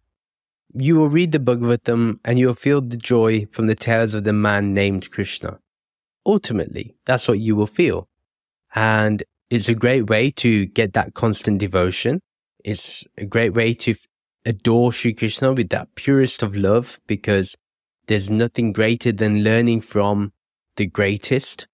you 0.74 0.96
will 0.96 1.10
read 1.10 1.32
the 1.32 1.40
Bhagavatam 1.40 2.20
and 2.26 2.38
you'll 2.38 2.54
feel 2.54 2.82
the 2.82 2.98
joy 2.98 3.46
from 3.52 3.68
the 3.68 3.76
tales 3.76 4.14
of 4.14 4.24
the 4.24 4.34
man 4.34 4.74
named 4.74 5.10
Krishna. 5.12 5.60
Ultimately, 6.26 6.96
that's 7.06 7.28
what 7.28 7.40
you 7.40 7.56
will 7.56 7.68
feel. 7.68 8.08
And 8.76 9.24
it's 9.50 9.70
a 9.70 9.76
great 9.76 10.10
way 10.10 10.30
to 10.32 10.66
get 10.66 10.94
that 10.94 11.14
constant 11.14 11.60
devotion. 11.60 12.22
It's 12.64 13.06
a 13.18 13.26
great 13.26 13.54
way 13.54 13.74
to 13.76 13.96
adore 14.46 14.92
Sri 14.92 15.14
Krishna 15.14 15.54
with 15.54 15.70
that 15.70 15.96
purest 15.96 16.44
of 16.44 16.56
love 16.56 17.00
because 17.08 17.56
there's 18.08 18.30
nothing 18.30 18.74
greater 18.74 19.12
than 19.12 19.44
learning 19.44 19.82
from 19.82 20.34
the 20.76 20.86
greatest. 20.86 21.68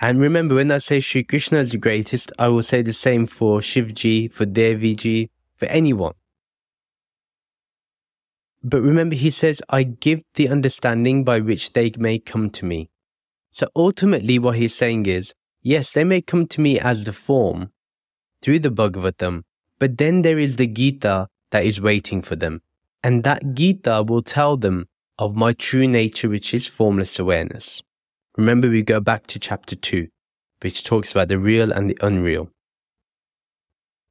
And 0.00 0.20
remember, 0.20 0.56
when 0.56 0.70
I 0.70 0.78
say 0.78 1.00
Sri 1.00 1.24
Krishna 1.24 1.58
is 1.58 1.70
the 1.70 1.78
greatest, 1.78 2.32
I 2.38 2.48
will 2.48 2.62
say 2.62 2.82
the 2.82 2.92
same 2.92 3.26
for 3.26 3.60
Shivji, 3.60 4.32
for 4.32 4.44
Deviji, 4.44 5.30
for 5.56 5.66
anyone. 5.66 6.14
But 8.66 8.80
remember, 8.80 9.14
he 9.14 9.30
says, 9.30 9.60
I 9.68 9.82
give 9.82 10.22
the 10.36 10.48
understanding 10.48 11.22
by 11.22 11.38
which 11.40 11.74
they 11.74 11.92
may 11.98 12.18
come 12.18 12.48
to 12.50 12.64
me. 12.64 12.88
So 13.50 13.68
ultimately, 13.76 14.38
what 14.38 14.56
he's 14.56 14.74
saying 14.74 15.04
is, 15.04 15.34
yes, 15.60 15.92
they 15.92 16.02
may 16.02 16.22
come 16.22 16.46
to 16.46 16.62
me 16.62 16.80
as 16.80 17.04
the 17.04 17.12
form 17.12 17.70
through 18.40 18.60
the 18.60 18.70
Bhagavatam, 18.70 19.42
but 19.78 19.98
then 19.98 20.22
there 20.22 20.38
is 20.38 20.56
the 20.56 20.66
Gita 20.66 21.28
that 21.50 21.66
is 21.66 21.80
waiting 21.80 22.22
for 22.22 22.36
them. 22.36 22.62
And 23.02 23.22
that 23.24 23.54
Gita 23.54 24.02
will 24.02 24.22
tell 24.22 24.56
them 24.56 24.88
of 25.18 25.36
my 25.36 25.52
true 25.52 25.86
nature, 25.86 26.30
which 26.30 26.54
is 26.54 26.66
formless 26.66 27.18
awareness. 27.18 27.82
Remember, 28.38 28.70
we 28.70 28.82
go 28.82 28.98
back 28.98 29.26
to 29.28 29.38
chapter 29.38 29.76
2, 29.76 30.08
which 30.62 30.84
talks 30.84 31.12
about 31.12 31.28
the 31.28 31.38
real 31.38 31.70
and 31.70 31.90
the 31.90 31.98
unreal. 32.00 32.48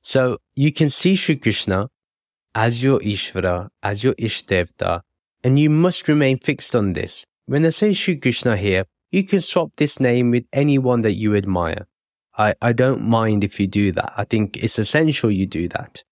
So 0.04 0.38
you 0.54 0.72
can 0.72 0.92
see 0.92 1.16
Sri 1.16 1.38
Krishna 1.38 1.90
as 2.56 2.84
your 2.84 3.00
Ishvara, 3.00 3.70
as 3.82 4.04
your 4.04 4.14
Ishtevta, 4.16 5.02
and 5.44 5.60
you 5.60 5.70
must 5.70 6.08
remain 6.08 6.40
fixed 6.40 6.76
on 6.76 6.94
this. 6.94 7.26
When 7.46 7.66
I 7.66 7.72
say 7.72 7.94
Sri 7.94 8.18
Krishna 8.18 8.56
here, 8.58 8.86
you 9.12 9.24
can 9.24 9.42
swap 9.42 9.72
this 9.76 10.00
name 10.00 10.32
with 10.32 10.46
anyone 10.54 11.02
that 11.02 11.14
you 11.14 11.36
admire. 11.36 11.88
I, 12.38 12.56
I 12.62 12.74
don't 12.74 13.04
mind 13.04 13.44
if 13.44 13.60
you 13.60 13.68
do 13.68 13.92
that. 13.92 14.14
I 14.18 14.24
think 14.24 14.58
it's 14.58 14.80
essential 14.80 15.30
you 15.30 15.46
do 15.46 15.68
that. 15.70 16.04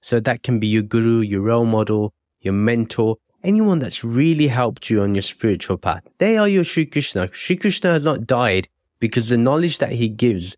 So 0.00 0.20
that 0.20 0.42
can 0.42 0.58
be 0.58 0.66
your 0.66 0.82
guru, 0.82 1.20
your 1.20 1.42
role 1.42 1.66
model, 1.66 2.14
your 2.40 2.54
mentor, 2.54 3.16
anyone 3.42 3.78
that's 3.78 4.04
really 4.04 4.46
helped 4.46 4.88
you 4.88 5.02
on 5.02 5.14
your 5.14 5.22
spiritual 5.22 5.76
path. 5.76 6.02
They 6.18 6.38
are 6.38 6.48
your 6.48 6.64
Sri 6.64 6.86
Krishna. 6.86 7.28
Sri 7.32 7.56
Krishna 7.56 7.90
has 7.92 8.04
not 8.04 8.26
died 8.26 8.68
because 9.00 9.28
the 9.28 9.36
knowledge 9.36 9.78
that 9.78 9.92
he 9.92 10.08
gives 10.08 10.56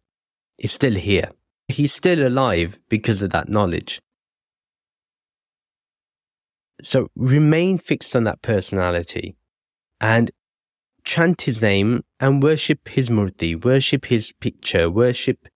is 0.59 0.73
still 0.73 0.95
here. 0.95 1.31
He's 1.69 1.93
still 1.93 2.26
alive 2.26 2.79
because 2.88 3.23
of 3.23 3.31
that 3.31 3.49
knowledge. 3.49 4.00
So 6.83 7.11
remain 7.17 7.79
fixed 7.79 8.17
on 8.17 8.25
that 8.25 8.43
personality 8.43 9.37
and 10.01 10.31
chant 11.05 11.43
his 11.43 11.62
name 11.62 12.05
and 12.19 12.43
worship 12.43 12.89
his 12.89 13.09
murti, 13.09 13.62
worship 13.62 14.07
his 14.07 14.33
picture, 14.33 14.91
worship 14.91 15.49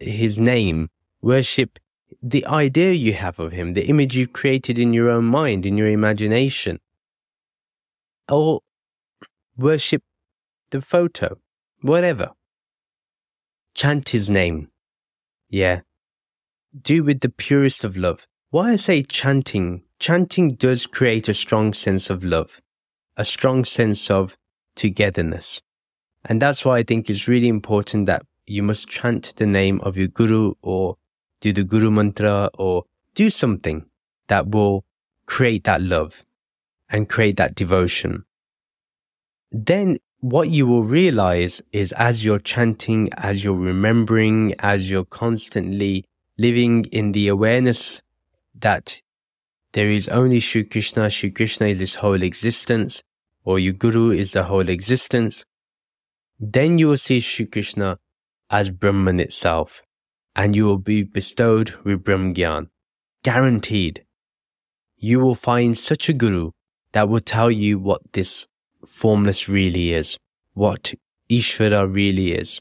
his 0.00 0.38
name, 0.38 0.90
worship 1.22 1.78
the 2.22 2.44
idea 2.46 2.92
you 2.92 3.14
have 3.14 3.38
of 3.38 3.52
him, 3.52 3.74
the 3.74 3.86
image 3.86 4.16
you've 4.16 4.32
created 4.32 4.78
in 4.78 4.92
your 4.92 5.08
own 5.08 5.24
mind, 5.24 5.64
in 5.64 5.78
your 5.78 5.88
imagination. 5.88 6.80
or 8.28 8.60
worship 9.56 10.02
the 10.70 10.80
photo, 10.80 11.38
whatever. 11.82 12.30
Chant 13.74 14.10
his 14.10 14.30
name. 14.30 14.68
Yeah. 15.48 15.80
Do 16.80 17.02
with 17.02 17.20
the 17.20 17.28
purest 17.28 17.84
of 17.84 17.96
love. 17.96 18.28
Why 18.52 18.72
I 18.72 18.76
say 18.76 19.04
chanting, 19.04 19.84
chanting 20.00 20.56
does 20.56 20.88
create 20.88 21.28
a 21.28 21.34
strong 21.34 21.72
sense 21.72 22.10
of 22.10 22.24
love, 22.24 22.60
a 23.16 23.24
strong 23.24 23.64
sense 23.64 24.10
of 24.10 24.36
togetherness. 24.74 25.62
And 26.24 26.42
that's 26.42 26.64
why 26.64 26.78
I 26.78 26.82
think 26.82 27.08
it's 27.08 27.28
really 27.28 27.46
important 27.46 28.06
that 28.06 28.26
you 28.48 28.64
must 28.64 28.88
chant 28.88 29.34
the 29.36 29.46
name 29.46 29.80
of 29.82 29.96
your 29.96 30.08
guru 30.08 30.54
or 30.62 30.96
do 31.40 31.52
the 31.52 31.62
guru 31.62 31.92
mantra 31.92 32.50
or 32.58 32.86
do 33.14 33.30
something 33.30 33.86
that 34.26 34.48
will 34.48 34.84
create 35.26 35.62
that 35.62 35.80
love 35.80 36.24
and 36.88 37.08
create 37.08 37.36
that 37.36 37.54
devotion. 37.54 38.24
Then 39.52 39.98
what 40.18 40.50
you 40.50 40.66
will 40.66 40.82
realize 40.82 41.62
is 41.70 41.92
as 41.92 42.24
you're 42.24 42.40
chanting, 42.40 43.10
as 43.12 43.44
you're 43.44 43.54
remembering, 43.54 44.56
as 44.58 44.90
you're 44.90 45.04
constantly 45.04 46.04
living 46.36 46.86
in 46.86 47.12
the 47.12 47.28
awareness 47.28 48.02
that 48.60 49.00
there 49.72 49.90
is 49.90 50.08
only 50.08 50.40
Sri 50.40 50.64
Krishna, 50.64 51.10
Sri 51.10 51.30
Krishna 51.30 51.68
is 51.68 51.78
this 51.78 51.96
whole 51.96 52.22
existence, 52.22 53.02
or 53.44 53.58
your 53.58 53.72
Guru 53.72 54.10
is 54.10 54.32
the 54.32 54.44
whole 54.44 54.68
existence, 54.68 55.44
then 56.38 56.78
you 56.78 56.88
will 56.88 56.96
see 56.96 57.20
Sri 57.20 57.46
Krishna 57.46 57.98
as 58.50 58.70
Brahman 58.70 59.20
itself, 59.20 59.82
and 60.34 60.56
you 60.56 60.64
will 60.64 60.78
be 60.78 61.02
bestowed 61.02 61.70
with 61.84 62.02
Brahmgyan. 62.02 62.68
Guaranteed. 63.22 64.04
You 64.96 65.20
will 65.20 65.34
find 65.34 65.76
such 65.76 66.08
a 66.08 66.12
Guru 66.12 66.50
that 66.92 67.08
will 67.08 67.20
tell 67.20 67.50
you 67.50 67.78
what 67.78 68.12
this 68.12 68.46
formless 68.86 69.48
really 69.48 69.92
is, 69.92 70.18
what 70.54 70.94
Ishvara 71.30 71.92
really 71.92 72.32
is, 72.32 72.60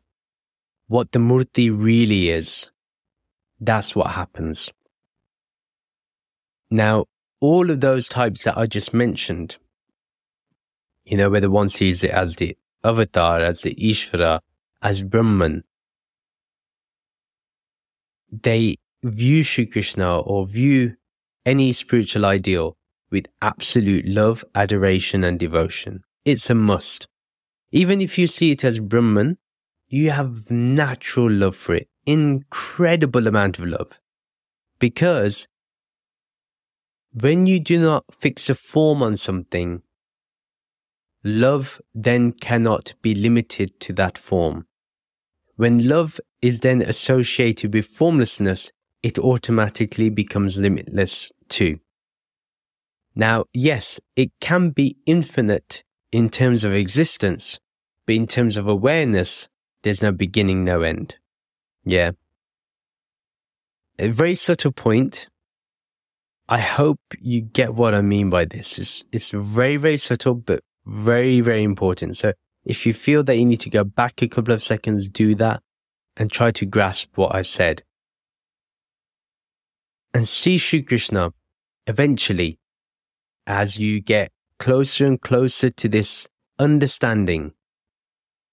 what 0.88 1.12
the 1.12 1.20
Murti 1.20 1.70
really 1.70 2.29
is. 2.29 2.72
That's 3.60 3.96
what 3.96 4.12
happens. 4.12 4.72
Now, 6.71 7.05
all 7.39 7.71
of 7.71 7.79
those 7.81 8.09
types 8.09 8.43
that 8.43 8.57
I 8.57 8.67
just 8.67 8.93
mentioned, 8.93 9.57
you 11.03 11.17
know, 11.17 11.29
whether 11.29 11.49
one 11.49 11.69
sees 11.69 12.03
it 12.03 12.11
as 12.11 12.35
the 12.35 12.57
avatar, 12.83 13.41
as 13.41 13.61
the 13.61 13.75
Ishvara, 13.75 14.41
as 14.81 15.01
Brahman, 15.03 15.63
they 18.31 18.75
view 19.03 19.43
Sri 19.43 19.65
Krishna 19.65 20.19
or 20.19 20.45
view 20.45 20.95
any 21.45 21.73
spiritual 21.73 22.25
ideal 22.25 22.77
with 23.09 23.27
absolute 23.41 24.05
love, 24.07 24.45
adoration, 24.53 25.23
and 25.23 25.39
devotion. 25.39 26.03
It's 26.25 26.49
a 26.49 26.55
must. 26.55 27.07
Even 27.71 28.01
if 28.01 28.17
you 28.17 28.27
see 28.27 28.51
it 28.51 28.63
as 28.63 28.79
Brahman, 28.79 29.38
you 29.88 30.11
have 30.11 30.51
natural 30.51 31.31
love 31.31 31.55
for 31.55 31.73
it, 31.75 31.88
incredible 32.05 33.27
amount 33.27 33.57
of 33.57 33.65
love. 33.65 33.99
Because 34.77 35.47
when 37.13 37.48
you 37.48 37.60
do 37.60 37.80
not 37.80 38.06
fix 38.12 38.50
a 38.50 38.56
form 38.56 39.01
on 39.01 39.16
something, 39.16 39.82
love 41.24 41.82
then 41.94 42.32
cannot 42.32 42.94
be 43.01 43.16
limited 43.16 43.80
to 43.82 43.94
that 43.94 44.18
form. 44.18 44.66
When 45.56 45.88
love 45.88 46.20
is 46.42 46.62
then 46.62 46.82
associated 46.82 47.74
with 47.74 47.86
formlessness, 47.86 48.72
it 49.04 49.18
automatically 49.18 50.10
becomes 50.10 50.58
limitless 50.58 51.32
too. 51.50 51.80
Now, 53.16 53.46
yes, 53.54 54.00
it 54.16 54.32
can 54.39 54.70
be 54.70 54.98
infinite 55.06 55.84
in 56.12 56.30
terms 56.30 56.63
of 56.63 56.74
existence, 56.74 57.60
but 58.06 58.15
in 58.15 58.28
terms 58.28 58.56
of 58.56 58.67
awareness, 58.67 59.50
there's 59.84 60.02
no 60.02 60.12
beginning, 60.12 60.63
no 60.63 60.82
end. 60.82 61.17
Yeah. 61.84 62.12
A 63.98 64.10
very 64.10 64.36
subtle 64.36 64.72
point, 64.72 65.28
I 66.51 66.57
hope 66.57 66.99
you 67.21 67.41
get 67.41 67.75
what 67.75 67.93
I 67.93 68.01
mean 68.01 68.31
by 68.31 68.45
this. 68.45 68.79
It's, 68.79 69.03
it's 69.12 69.29
very, 69.29 69.77
very 69.77 69.97
subtle, 69.97 70.33
but 70.33 70.63
very, 70.83 71.41
very 71.41 71.62
important. 71.62 72.17
So 72.17 72.33
if 72.65 72.88
you 72.88 72.93
feel 72.93 73.23
that 73.25 73.38
you 73.38 73.45
need 73.45 73.59
to 73.59 73.69
go 73.69 73.83
back 73.83 74.23
a 74.23 74.27
couple 74.27 74.51
of 74.51 74.63
seconds, 74.63 75.09
do 75.09 75.35
that 75.35 75.62
and 76.17 76.31
try 76.31 76.49
to 76.49 76.65
grasp 76.65 77.12
what 77.17 77.35
I 77.35 77.43
said. 77.43 77.83
And 80.12 80.27
see 80.27 80.57
Sri 80.57 80.81
Krishna 80.81 81.33
eventually 81.85 82.57
as 83.45 83.77
you 83.77 84.01
get 84.01 84.31
closer 84.57 85.05
and 85.05 85.21
closer 85.21 85.69
to 85.69 85.88
this 85.88 86.27
understanding. 86.57 87.53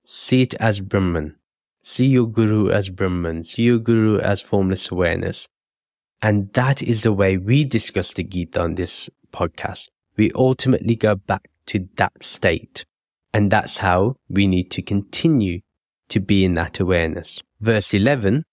See 0.05 0.43
it 0.43 0.53
as 0.55 0.81
Brahman. 0.81 1.37
See 1.83 2.07
your 2.07 2.27
Guru 2.27 2.69
as 2.69 2.91
Brahman. 2.91 3.43
See 3.43 3.63
your 3.63 3.79
Guru 3.79 4.19
as 4.19 4.43
formless 4.43 4.91
awareness. 4.91 5.49
And 6.23 6.53
that 6.55 6.83
is 6.83 7.03
the 7.03 7.13
way 7.13 7.37
we 7.37 7.65
discuss 7.65 8.15
the 8.15 8.25
Gita 8.25 8.61
on 8.61 8.75
this 8.75 9.11
podcast. 9.33 9.91
We 10.17 10.33
ultimately 10.35 10.97
go 10.97 11.15
back 11.15 11.49
to 11.67 11.89
that 11.97 12.23
state. 12.23 12.85
And 13.33 13.51
that's 13.51 13.79
how 13.79 14.17
we 14.29 14.47
need 14.47 14.71
to 14.73 14.83
continue 14.83 15.61
to 16.09 16.21
be 16.21 16.45
in 16.45 16.55
that 16.55 16.81
awareness. 16.81 17.43
Verse 17.61 17.93
11 17.93 18.45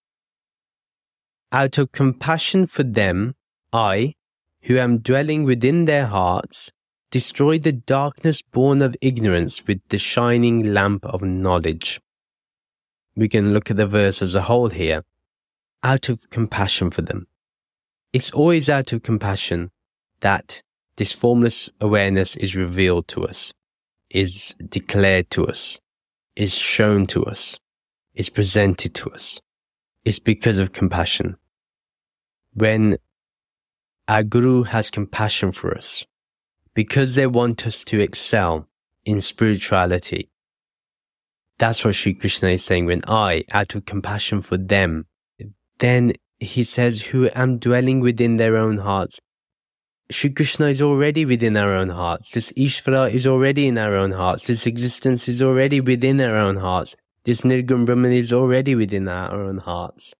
Out 1.52 1.78
of 1.78 1.92
compassion 1.92 2.66
for 2.66 2.82
them, 2.82 3.34
I, 3.72 4.14
who 4.62 4.76
am 4.78 4.98
dwelling 4.98 5.44
within 5.44 5.86
their 5.86 6.06
hearts, 6.06 6.70
destroy 7.10 7.58
the 7.58 7.72
darkness 7.72 8.42
born 8.42 8.82
of 8.82 8.96
ignorance 9.00 9.66
with 9.66 9.80
the 9.88 9.98
shining 9.98 10.74
lamp 10.74 11.06
of 11.06 11.22
knowledge. 11.22 12.00
We 13.16 13.28
can 13.28 13.54
look 13.54 13.70
at 13.70 13.76
the 13.76 13.86
verse 13.86 14.20
as 14.20 14.34
a 14.34 14.42
whole 14.42 14.70
here. 14.70 15.04
Out 15.82 16.08
of 16.08 16.28
compassion 16.30 16.90
for 16.90 17.02
them. 17.02 17.26
It's 18.14 18.30
always 18.30 18.70
out 18.70 18.92
of 18.92 19.02
compassion 19.02 19.72
that 20.20 20.62
this 20.94 21.12
formless 21.12 21.72
awareness 21.80 22.36
is 22.36 22.54
revealed 22.54 23.08
to 23.08 23.26
us, 23.26 23.52
is 24.08 24.54
declared 24.68 25.30
to 25.30 25.48
us, 25.48 25.80
is 26.36 26.54
shown 26.54 27.06
to 27.06 27.24
us, 27.24 27.58
is 28.14 28.30
presented 28.30 28.94
to 28.94 29.10
us. 29.10 29.40
It's 30.04 30.20
because 30.20 30.60
of 30.60 30.72
compassion. 30.72 31.38
When 32.52 32.98
our 34.06 34.22
Guru 34.22 34.62
has 34.62 34.92
compassion 34.92 35.50
for 35.50 35.76
us, 35.76 36.06
because 36.72 37.16
they 37.16 37.26
want 37.26 37.66
us 37.66 37.82
to 37.86 37.98
excel 37.98 38.68
in 39.04 39.20
spirituality. 39.20 40.30
That's 41.58 41.84
what 41.84 41.96
Sri 41.96 42.14
Krishna 42.14 42.50
is 42.50 42.64
saying 42.64 42.86
when 42.86 43.02
I, 43.08 43.42
out 43.50 43.74
of 43.74 43.86
compassion 43.86 44.40
for 44.40 44.56
them, 44.56 45.06
then 45.80 46.12
he 46.44 46.64
says, 46.64 47.06
who 47.06 47.28
am 47.34 47.58
dwelling 47.58 48.00
within 48.00 48.36
their 48.36 48.56
own 48.56 48.78
hearts. 48.78 49.20
Sri 50.10 50.30
Krishna 50.30 50.66
is 50.66 50.82
already 50.82 51.24
within 51.24 51.56
our 51.56 51.74
own 51.74 51.88
hearts. 51.88 52.30
This 52.32 52.52
Ishvara 52.52 53.12
is 53.12 53.26
already 53.26 53.66
in 53.66 53.78
our 53.78 53.96
own 53.96 54.12
hearts. 54.12 54.46
This 54.46 54.66
existence 54.66 55.28
is 55.28 55.42
already 55.42 55.80
within 55.80 56.20
our 56.20 56.36
own 56.36 56.56
hearts. 56.56 56.94
This 57.24 57.40
Nirgun 57.40 57.86
Brahman 57.86 58.12
is 58.12 58.32
already 58.32 58.74
within 58.74 59.08
our 59.08 59.42
own 59.42 59.58
hearts. 59.58 60.14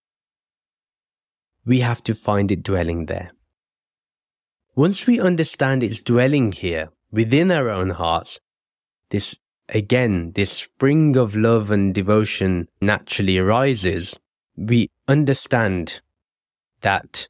We 1.67 1.81
have 1.81 2.03
to 2.05 2.15
find 2.15 2.51
it 2.51 2.63
dwelling 2.63 3.07
there. 3.07 3.33
Once 4.75 5.07
we 5.07 5.21
understand 5.21 5.83
its 5.83 6.01
dwelling 6.01 6.53
here 6.53 6.89
within 7.13 7.51
our 7.51 7.69
own 7.69 7.91
hearts, 7.91 8.41
this 9.11 9.39
again, 9.69 10.33
this 10.35 10.51
spring 10.51 11.17
of 11.17 11.37
love 11.37 11.71
and 11.71 11.95
devotion 11.95 12.69
naturally 12.81 13.39
arises. 13.39 14.19
We 14.57 14.89
understand 15.09 16.01
that 16.85 17.29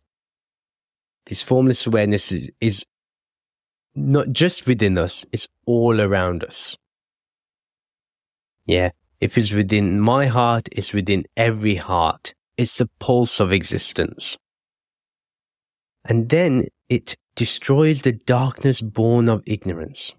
this 1.26 1.42
formless 1.42 1.86
awareness 1.86 2.30
is, 2.32 2.50
is 2.60 2.84
not 3.94 4.30
just 4.30 4.66
within 4.66 4.98
us, 4.98 5.24
it's 5.32 5.48
all 5.64 6.00
around 6.00 6.44
us. 6.44 6.76
Yeah. 8.66 8.90
If 9.20 9.38
it's 9.38 9.52
within 9.52 10.00
my 10.00 10.26
heart, 10.26 10.68
it's 10.72 10.92
within 10.92 11.24
every 11.36 11.76
heart. 11.76 12.34
It's 12.56 12.76
the 12.78 12.90
pulse 12.98 13.40
of 13.40 13.52
existence. 13.52 14.36
And 16.04 16.28
then 16.28 16.68
it 16.88 17.16
destroys 17.36 18.02
the 18.02 18.12
darkness 18.12 18.80
born 18.82 19.28
of 19.28 19.42
ignorance. 19.46 20.12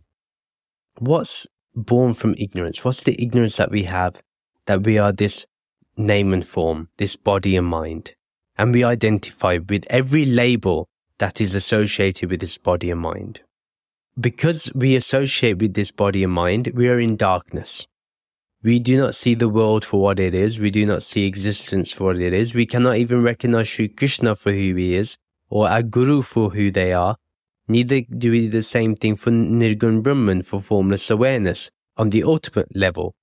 What's 0.97 1.45
born 1.75 2.13
from 2.13 2.35
ignorance? 2.37 2.83
What's 2.83 3.03
the 3.03 3.21
ignorance 3.21 3.57
that 3.57 3.69
we 3.69 3.83
have 3.83 4.21
that 4.65 4.83
we 4.83 4.97
are 4.97 5.11
this 5.11 5.45
name 5.97 6.33
and 6.33 6.47
form, 6.47 6.89
this 6.97 7.15
body 7.15 7.55
and 7.57 7.67
mind? 7.67 8.15
And 8.57 8.73
we 8.73 8.83
identify 8.83 9.57
with 9.57 9.83
every 9.89 10.25
label 10.25 10.87
that 11.17 11.41
is 11.41 11.55
associated 11.55 12.29
with 12.29 12.41
this 12.41 12.57
body 12.57 12.89
and 12.91 13.01
mind. 13.01 13.41
Because 14.19 14.71
we 14.73 14.95
associate 14.95 15.59
with 15.59 15.73
this 15.73 15.91
body 15.91 16.23
and 16.23 16.31
mind, 16.31 16.71
we 16.73 16.87
are 16.87 16.99
in 16.99 17.17
darkness. 17.17 17.85
We 18.63 18.79
do 18.79 18.97
not 18.97 19.13
see 19.13 19.35
the 19.35 19.49
world 19.49 19.85
for 19.85 20.01
what 20.01 20.19
it 20.19 20.33
is. 20.33 20.59
We 20.59 20.71
do 20.71 20.85
not 20.85 21.03
see 21.03 21.27
existence 21.27 21.91
for 21.91 22.05
what 22.05 22.19
it 22.19 22.33
is. 22.33 22.55
We 22.55 22.65
cannot 22.65 22.97
even 22.97 23.21
recognize 23.21 23.67
Sri 23.67 23.89
Krishna 23.89 24.35
for 24.35 24.51
who 24.51 24.75
he 24.75 24.95
is 24.95 25.17
or 25.49 25.69
our 25.69 25.83
Guru 25.83 26.21
for 26.21 26.49
who 26.49 26.71
they 26.71 26.91
are. 26.91 27.17
Neither 27.67 28.01
do 28.01 28.31
we 28.31 28.41
do 28.45 28.49
the 28.49 28.63
same 28.63 28.95
thing 28.95 29.17
for 29.17 29.31
Nirgun 29.31 30.01
Brahman, 30.01 30.43
for 30.43 30.59
formless 30.59 31.09
awareness 31.09 31.69
on 31.97 32.09
the 32.09 32.23
ultimate 32.23 32.75
level. 32.75 33.15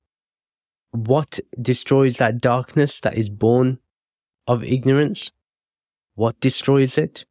What 0.90 1.40
destroys 1.60 2.18
that 2.18 2.40
darkness 2.40 3.00
that 3.00 3.16
is 3.16 3.30
born 3.30 3.78
of 4.46 4.64
ignorance? 4.64 5.30
What 6.14 6.40
destroys 6.40 6.98
it? 6.98 7.24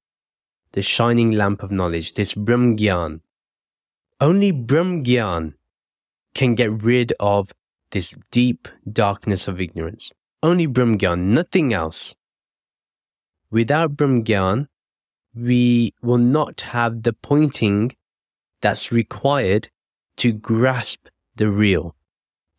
The 0.73 0.81
shining 0.81 1.31
lamp 1.31 1.63
of 1.63 1.71
knowledge, 1.71 2.13
this 2.13 2.33
Brahm 2.33 2.77
Gyan. 2.77 3.21
Only 4.19 4.51
Brahm 4.51 5.03
Gyan 5.03 5.53
can 6.33 6.55
get 6.55 6.83
rid 6.83 7.13
of 7.19 7.51
this 7.91 8.17
deep 8.31 8.67
darkness 8.91 9.47
of 9.47 9.59
ignorance. 9.59 10.11
Only 10.41 10.65
Brahm 10.65 10.97
Gyan, 10.97 11.33
nothing 11.33 11.73
else. 11.73 12.15
Without 13.51 13.97
Brahm 13.97 14.23
Gyan, 14.23 14.67
we 15.35 15.93
will 16.01 16.17
not 16.17 16.61
have 16.61 17.03
the 17.03 17.13
pointing 17.13 17.95
that's 18.61 18.91
required 18.91 19.69
to 20.17 20.31
grasp 20.31 21.07
the 21.35 21.49
real, 21.49 21.95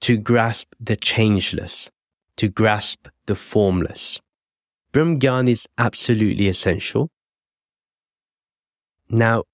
to 0.00 0.16
grasp 0.16 0.74
the 0.80 0.96
changeless, 0.96 1.90
to 2.36 2.48
grasp 2.48 3.08
the 3.26 3.34
formless. 3.34 4.20
Brahm 4.92 5.18
Gyan 5.18 5.48
is 5.48 5.66
absolutely 5.78 6.48
essential. 6.48 7.08
Now, 9.08 9.44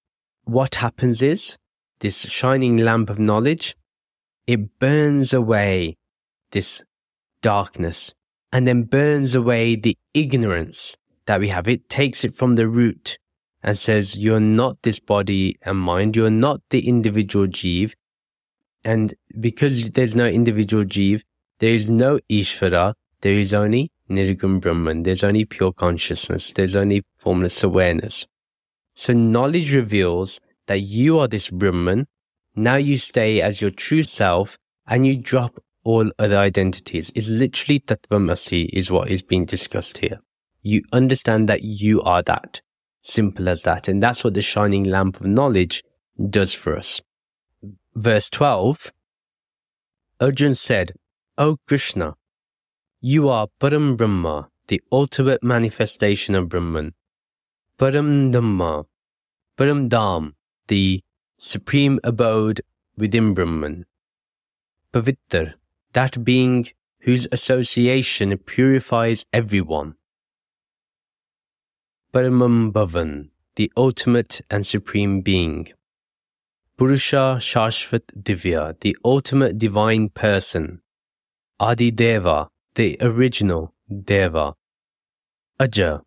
what 0.44 0.76
happens 0.76 1.22
is 1.22 1.56
this 2.00 2.22
shining 2.22 2.76
lamp 2.78 3.08
of 3.08 3.20
knowledge, 3.20 3.76
it 4.48 4.80
burns 4.80 5.32
away 5.32 5.96
this 6.50 6.82
darkness 7.40 8.14
and 8.52 8.66
then 8.66 8.82
burns 8.82 9.36
away 9.36 9.76
the 9.76 9.96
ignorance 10.12 10.96
that 11.26 11.38
we 11.38 11.48
have. 11.48 11.68
It 11.68 11.88
takes 11.88 12.24
it 12.24 12.34
from 12.34 12.56
the 12.56 12.66
root 12.66 13.18
and 13.62 13.78
says, 13.78 14.18
You're 14.18 14.40
not 14.40 14.82
this 14.82 14.98
body 14.98 15.56
and 15.62 15.78
mind, 15.78 16.16
you're 16.16 16.30
not 16.30 16.62
the 16.70 16.88
individual 16.88 17.46
Jeev. 17.46 17.94
And 18.84 19.14
because 19.38 19.90
there's 19.90 20.16
no 20.16 20.26
individual 20.26 20.84
Jeev, 20.84 21.22
there 21.60 21.74
is 21.74 21.88
no 21.88 22.18
Ishvara, 22.28 22.94
there 23.20 23.34
is 23.34 23.54
only 23.54 23.92
Nirgun 24.08 24.60
Brahman, 24.60 25.02
there's 25.02 25.24
only 25.24 25.44
pure 25.44 25.72
consciousness, 25.72 26.52
there's 26.52 26.76
only 26.76 27.02
formless 27.18 27.62
awareness. 27.62 28.26
So 28.94 29.12
knowledge 29.12 29.74
reveals 29.74 30.40
that 30.66 30.80
you 30.80 31.18
are 31.18 31.28
this 31.28 31.50
Brahman. 31.50 32.06
Now 32.54 32.76
you 32.76 32.98
stay 32.98 33.40
as 33.40 33.60
your 33.60 33.70
true 33.70 34.02
self 34.02 34.58
and 34.86 35.06
you 35.06 35.16
drop 35.16 35.62
all 35.84 36.10
other 36.18 36.36
identities. 36.36 37.12
It's 37.14 37.28
literally 37.28 37.80
Tattvamasi 37.80 38.70
is 38.72 38.90
what 38.90 39.10
is 39.10 39.22
being 39.22 39.44
discussed 39.44 39.98
here 39.98 40.20
you 40.68 40.82
understand 40.92 41.48
that 41.48 41.62
you 41.62 42.02
are 42.02 42.22
that. 42.22 42.60
Simple 43.02 43.48
as 43.48 43.62
that. 43.62 43.88
And 43.88 44.02
that's 44.02 44.24
what 44.24 44.34
the 44.34 44.42
shining 44.42 44.84
lamp 44.84 45.20
of 45.20 45.26
knowledge 45.26 45.82
does 46.28 46.52
for 46.52 46.76
us. 46.76 47.00
Verse 47.94 48.28
12 48.30 48.92
Arjun 50.20 50.54
said, 50.54 50.92
O 51.36 51.56
Krishna, 51.66 52.14
you 53.00 53.28
are 53.28 53.46
Param 53.60 53.96
Brahma, 53.96 54.50
the 54.66 54.82
ultimate 54.90 55.42
manifestation 55.42 56.34
of 56.34 56.48
Brahman. 56.48 56.94
Param 57.78 58.32
Dhamma, 58.32 58.86
Param 59.56 59.88
Dham, 59.88 60.32
the 60.66 61.02
supreme 61.36 62.00
abode 62.02 62.60
within 62.96 63.34
Brahman. 63.34 63.86
Pavitr, 64.92 65.54
that 65.92 66.24
being 66.24 66.66
whose 67.00 67.28
association 67.30 68.36
purifies 68.38 69.26
everyone. 69.32 69.94
Paramam 72.12 72.72
Bhavan, 72.72 73.30
the 73.54 73.70
ultimate 73.76 74.40
and 74.50 74.66
supreme 74.66 75.20
being. 75.20 75.68
Purusha 76.76 77.36
Shashvat 77.38 78.02
Divya, 78.20 78.78
the 78.80 78.96
ultimate 79.04 79.58
divine 79.58 80.08
person. 80.08 80.80
Adi 81.60 81.90
Deva, 81.90 82.48
the 82.78 82.96
original 83.00 83.74
Deva. 83.90 84.54
Aja, 85.58 86.00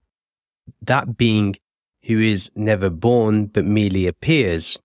that 0.81 1.17
being 1.17 1.57
who 2.03 2.17
is 2.21 2.49
never 2.55 2.89
born 2.89 3.47
but 3.47 3.65
merely 3.65 4.07
appears. 4.07 4.79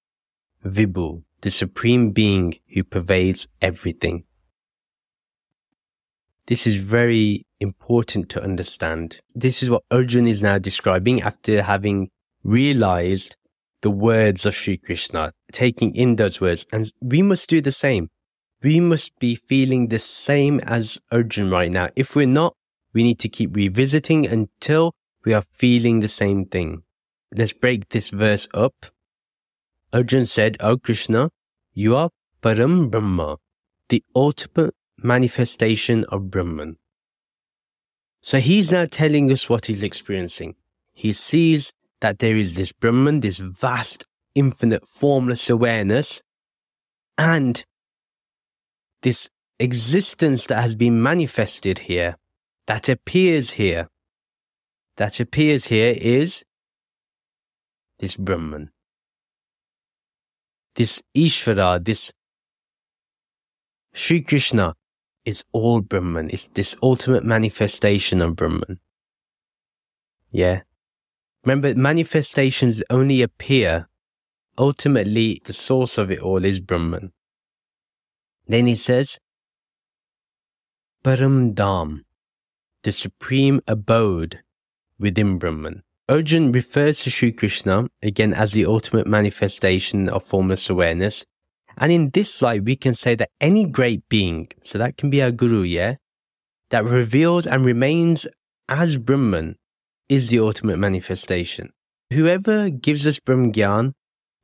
Vibhu, 0.64 1.22
the 1.42 1.50
supreme 1.50 2.10
being 2.10 2.54
who 2.74 2.82
pervades 2.82 3.46
everything. 3.62 4.24
This 6.48 6.66
is 6.66 6.74
very 6.74 7.46
important 7.60 8.30
to 8.30 8.42
understand. 8.42 9.20
This 9.36 9.62
is 9.62 9.70
what 9.70 9.84
Arjun 9.88 10.26
is 10.26 10.42
now 10.42 10.58
describing 10.58 11.22
after 11.22 11.62
having 11.62 12.10
realized 12.42 13.36
the 13.82 13.92
words 13.92 14.44
of 14.44 14.56
Sri 14.56 14.76
Krishna, 14.76 15.32
taking 15.52 15.94
in 15.94 16.16
those 16.16 16.40
words. 16.40 16.66
And 16.72 16.92
we 17.00 17.22
must 17.22 17.48
do 17.48 17.60
the 17.60 17.70
same. 17.70 18.10
We 18.66 18.80
must 18.80 19.16
be 19.20 19.36
feeling 19.36 19.86
the 19.86 20.00
same 20.00 20.58
as 20.58 20.98
Arjun 21.12 21.50
right 21.50 21.70
now. 21.70 21.90
If 21.94 22.16
we're 22.16 22.26
not, 22.26 22.56
we 22.92 23.04
need 23.04 23.20
to 23.20 23.28
keep 23.28 23.54
revisiting 23.54 24.26
until 24.26 24.92
we 25.24 25.32
are 25.32 25.44
feeling 25.52 26.00
the 26.00 26.08
same 26.08 26.46
thing. 26.46 26.82
Let's 27.32 27.52
break 27.52 27.90
this 27.90 28.10
verse 28.10 28.48
up. 28.52 28.86
Arjun 29.92 30.26
said, 30.26 30.56
O 30.58 30.78
Krishna, 30.78 31.30
you 31.74 31.94
are 31.94 32.10
Param 32.42 32.90
Brahma, 32.90 33.36
the 33.88 34.02
ultimate 34.16 34.74
manifestation 34.98 36.04
of 36.08 36.32
Brahman. 36.32 36.78
So 38.20 38.40
he's 38.40 38.72
now 38.72 38.86
telling 38.86 39.30
us 39.30 39.48
what 39.48 39.66
he's 39.66 39.84
experiencing. 39.84 40.56
He 40.92 41.12
sees 41.12 41.72
that 42.00 42.18
there 42.18 42.36
is 42.36 42.56
this 42.56 42.72
Brahman, 42.72 43.20
this 43.20 43.38
vast, 43.38 44.06
infinite, 44.34 44.88
formless 44.88 45.48
awareness, 45.48 46.20
and 47.16 47.64
this 49.06 49.30
existence 49.60 50.48
that 50.48 50.60
has 50.60 50.74
been 50.74 51.00
manifested 51.00 51.78
here, 51.78 52.16
that 52.66 52.88
appears 52.88 53.52
here, 53.52 53.88
that 54.96 55.20
appears 55.20 55.66
here 55.66 55.94
is 55.96 56.44
this 58.00 58.16
Brahman. 58.16 58.70
This 60.74 61.04
Ishvara, 61.16 61.84
this 61.84 62.12
Sri 63.94 64.22
Krishna, 64.22 64.74
is 65.24 65.44
all 65.52 65.82
Brahman. 65.82 66.28
It's 66.32 66.48
this 66.48 66.74
ultimate 66.82 67.22
manifestation 67.22 68.20
of 68.20 68.34
Brahman. 68.34 68.80
Yeah. 70.32 70.62
Remember, 71.44 71.76
manifestations 71.76 72.82
only 72.90 73.22
appear. 73.22 73.88
Ultimately, 74.58 75.40
the 75.44 75.52
source 75.52 75.96
of 75.96 76.10
it 76.10 76.18
all 76.18 76.44
is 76.44 76.58
Brahman. 76.58 77.12
Then 78.46 78.66
he 78.66 78.76
says, 78.76 79.18
Param 81.04 81.54
Dham, 81.54 82.02
the 82.82 82.92
supreme 82.92 83.60
abode 83.66 84.40
within 84.98 85.38
Brahman. 85.38 85.82
Arjun 86.08 86.52
refers 86.52 87.00
to 87.02 87.10
Sri 87.10 87.32
Krishna 87.32 87.88
again 88.02 88.32
as 88.32 88.52
the 88.52 88.66
ultimate 88.66 89.06
manifestation 89.06 90.08
of 90.08 90.22
formless 90.22 90.70
awareness 90.70 91.24
and 91.78 91.92
in 91.92 92.10
this 92.10 92.40
light, 92.40 92.64
we 92.64 92.76
can 92.76 92.94
say 92.94 93.14
that 93.16 93.30
any 93.40 93.66
great 93.66 94.08
being, 94.08 94.48
so 94.62 94.78
that 94.78 94.96
can 94.96 95.10
be 95.10 95.22
our 95.22 95.30
guru, 95.30 95.62
yeah, 95.62 95.96
that 96.70 96.84
reveals 96.84 97.46
and 97.46 97.64
remains 97.64 98.26
as 98.68 98.96
Brahman 98.96 99.56
is 100.08 100.30
the 100.30 100.40
ultimate 100.40 100.78
manifestation. 100.78 101.70
Whoever 102.12 102.70
gives 102.70 103.06
us 103.06 103.18
Brahm 103.18 103.52
Gyan 103.52 103.92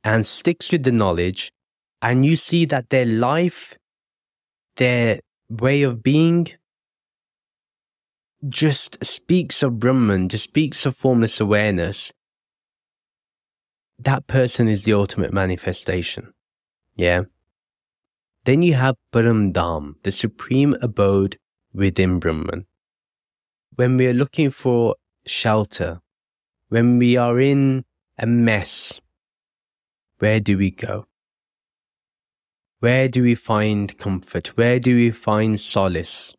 and 0.03 0.25
sticks 0.25 0.71
with 0.71 0.83
the 0.83 0.91
knowledge, 0.91 1.51
and 2.01 2.23
you 2.23 2.35
see 2.35 2.65
that 2.65 2.89
their 2.89 3.05
life, 3.05 3.77
their 4.75 5.19
way 5.49 5.83
of 5.83 6.03
being, 6.03 6.47
just 8.47 9.03
speaks 9.03 9.63
of 9.63 9.79
Brahman, 9.79 10.29
just 10.29 10.45
speaks 10.45 10.85
of 10.85 10.95
formless 10.95 11.39
awareness, 11.39 12.13
that 13.99 14.27
person 14.27 14.67
is 14.67 14.83
the 14.83 14.93
ultimate 14.93 15.33
manifestation. 15.33 16.33
Yeah. 16.95 17.23
Then 18.45 18.61
you 18.61 18.73
have 18.73 18.97
Param 19.13 19.53
the 20.03 20.11
supreme 20.11 20.75
abode 20.81 21.37
within 21.73 22.19
Brahman. 22.19 22.65
When 23.75 23.97
we 23.97 24.07
are 24.07 24.13
looking 24.13 24.49
for 24.49 24.95
shelter, 25.25 26.01
when 26.67 26.97
we 26.99 27.15
are 27.15 27.39
in 27.39 27.85
a 28.17 28.27
mess, 28.27 28.99
where 30.19 30.39
do 30.39 30.57
we 30.57 30.71
go? 30.71 31.05
Where 32.83 33.07
do 33.07 33.23
we 33.23 33.33
find 33.33 33.97
comfort? 33.97 34.57
Where 34.57 34.77
do 34.77 34.93
we 34.93 35.11
find 35.11 35.57
solace? 35.57 36.35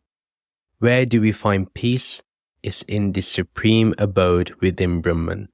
Where 0.77 1.03
do 1.03 1.19
we 1.19 1.31
find 1.31 1.73
peace? 1.73 2.21
It's 2.61 2.83
in 2.83 3.13
the 3.13 3.21
supreme 3.21 3.95
abode 3.97 4.53
within 4.61 5.01
Brahman. 5.01 5.49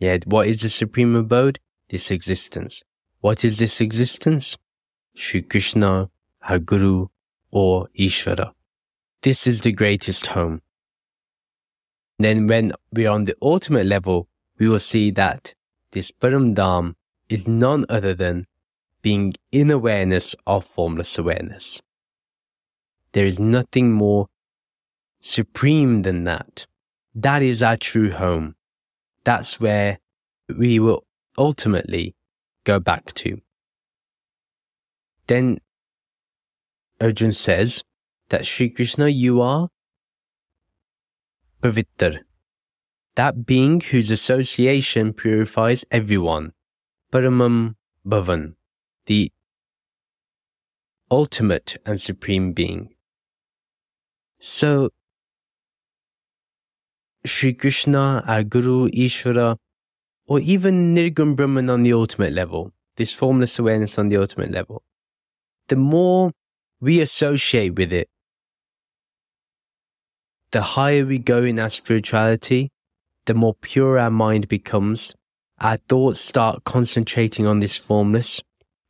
Yet, 0.00 0.26
what 0.26 0.48
is 0.48 0.62
the 0.62 0.68
supreme 0.68 1.14
abode? 1.14 1.60
This 1.90 2.10
existence. 2.10 2.82
What 3.20 3.44
is 3.44 3.60
this 3.60 3.80
existence? 3.80 4.56
Sri 5.14 5.42
Krishna, 5.42 6.10
our 6.42 6.58
Guru, 6.58 7.06
or 7.52 7.86
Ishvara. 7.96 8.50
This 9.22 9.46
is 9.46 9.60
the 9.60 9.70
greatest 9.70 10.26
home. 10.26 10.60
Then 12.18 12.48
when 12.48 12.72
we 12.92 13.06
are 13.06 13.14
on 13.14 13.26
the 13.26 13.36
ultimate 13.40 13.86
level, 13.86 14.26
we 14.58 14.68
will 14.68 14.80
see 14.80 15.12
that 15.12 15.54
this 15.92 16.10
Paramdam 16.10 16.96
is 17.28 17.46
none 17.46 17.86
other 17.88 18.12
than 18.12 18.48
being 19.04 19.34
in 19.52 19.70
awareness 19.70 20.34
of 20.46 20.64
formless 20.64 21.18
awareness. 21.18 21.82
There 23.12 23.26
is 23.26 23.38
nothing 23.38 23.92
more 23.92 24.28
supreme 25.20 26.00
than 26.02 26.24
that. 26.24 26.66
That 27.14 27.42
is 27.42 27.62
our 27.62 27.76
true 27.76 28.10
home. 28.12 28.54
That's 29.22 29.60
where 29.60 29.98
we 30.48 30.78
will 30.78 31.04
ultimately 31.36 32.16
go 32.64 32.80
back 32.80 33.12
to. 33.20 33.42
Then 35.26 35.58
Arjun 36.98 37.32
says 37.32 37.84
that 38.30 38.46
Sri 38.46 38.70
Krishna, 38.70 39.08
you 39.08 39.42
are 39.42 39.68
Pavitr, 41.62 42.20
that 43.16 43.44
being 43.44 43.82
whose 43.82 44.10
association 44.10 45.12
purifies 45.12 45.84
everyone, 45.90 46.52
Paramam 47.12 47.74
Bhavan, 48.06 48.54
the 49.06 49.30
ultimate 51.10 51.76
and 51.84 52.00
supreme 52.00 52.52
being. 52.52 52.94
So, 54.40 54.90
Sri 57.24 57.54
Krishna, 57.54 58.22
our 58.26 58.42
Guru, 58.42 58.88
Ishvara, 58.90 59.56
or 60.26 60.40
even 60.40 60.94
Nirgun 60.94 61.36
Brahman 61.36 61.70
on 61.70 61.82
the 61.82 61.92
ultimate 61.92 62.32
level, 62.32 62.72
this 62.96 63.14
formless 63.14 63.58
awareness 63.58 63.98
on 63.98 64.08
the 64.08 64.16
ultimate 64.16 64.50
level, 64.50 64.82
the 65.68 65.76
more 65.76 66.32
we 66.80 67.00
associate 67.00 67.76
with 67.76 67.92
it, 67.92 68.08
the 70.50 70.60
higher 70.60 71.04
we 71.04 71.18
go 71.18 71.42
in 71.42 71.58
our 71.58 71.70
spirituality, 71.70 72.70
the 73.26 73.34
more 73.34 73.54
pure 73.54 73.98
our 73.98 74.10
mind 74.10 74.48
becomes. 74.48 75.14
Our 75.60 75.78
thoughts 75.88 76.20
start 76.20 76.64
concentrating 76.64 77.46
on 77.46 77.60
this 77.60 77.76
formless. 77.76 78.42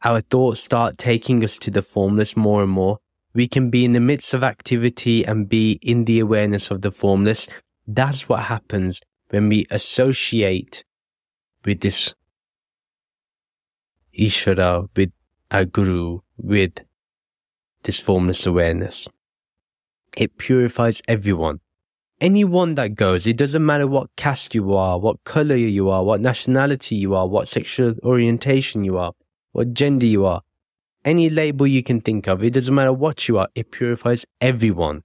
Our 0.05 0.21
thoughts 0.21 0.61
start 0.61 0.99
taking 0.99 1.43
us 1.43 1.59
to 1.59 1.71
the 1.71 1.83
formless 1.83 2.37
more 2.37 2.63
and 2.63 2.71
more. 2.71 2.99
We 3.33 3.49
can 3.49 3.71
be 3.71 3.85
in 3.85 3.93
the 3.93 4.01
midst 4.01 4.35
of 4.35 4.45
activity 4.45 5.25
and 5.25 5.49
be 5.49 5.79
in 5.83 6.05
the 6.05 6.21
awareness 6.21 6.71
of 6.71 6.83
the 6.83 6.91
formless. 6.91 7.49
That's 7.87 8.29
what 8.29 8.45
happens 8.45 9.01
when 9.31 9.49
we 9.49 9.67
associate 9.71 10.85
with 11.65 11.81
this 11.81 12.15
Ishvara, 14.17 14.89
with 14.95 15.11
our 15.51 15.65
Guru, 15.65 16.21
with 16.37 16.73
this 17.83 17.99
formless 17.99 18.47
awareness. 18.47 19.09
It 20.17 20.39
purifies 20.39 21.03
everyone 21.09 21.61
anyone 22.21 22.75
that 22.77 22.95
goes, 22.95 23.27
it 23.27 23.37
doesn't 23.37 23.65
matter 23.65 23.87
what 23.87 24.15
caste 24.17 24.55
you 24.55 24.75
are, 24.75 24.99
what 24.99 25.23
color 25.25 25.57
you 25.57 25.91
are, 25.91 26.03
what 26.05 26.21
nationality 26.21 26.97
you 26.97 27.15
are, 27.15 27.27
what 27.27 27.49
sexual 27.49 27.95
orientation 28.03 28.85
you 28.85 28.97
are, 28.97 29.13
what 29.55 29.73
gender 29.73 30.05
you 30.05 30.27
are, 30.27 30.43
any 31.05 31.31
label 31.31 31.65
you 31.67 31.83
can 31.83 32.01
think 32.01 32.27
of, 32.27 32.43
it 32.43 32.51
doesn't 32.55 32.75
matter 32.75 32.93
what 32.93 33.29
you 33.29 33.39
are, 33.39 33.49
it 33.55 33.71
purifies 33.71 34.27
everyone. 34.41 35.05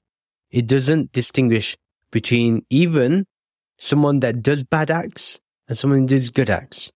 It 0.50 0.66
doesn't 0.66 1.12
distinguish 1.12 1.78
between 2.12 2.66
even 2.70 3.28
someone 3.78 4.22
that 4.22 4.42
does 4.42 4.64
bad 4.64 4.90
acts 4.90 5.40
and 5.68 5.78
someone 5.78 6.00
who 6.00 6.08
does 6.08 6.32
good 6.32 6.50
acts. 6.50 6.92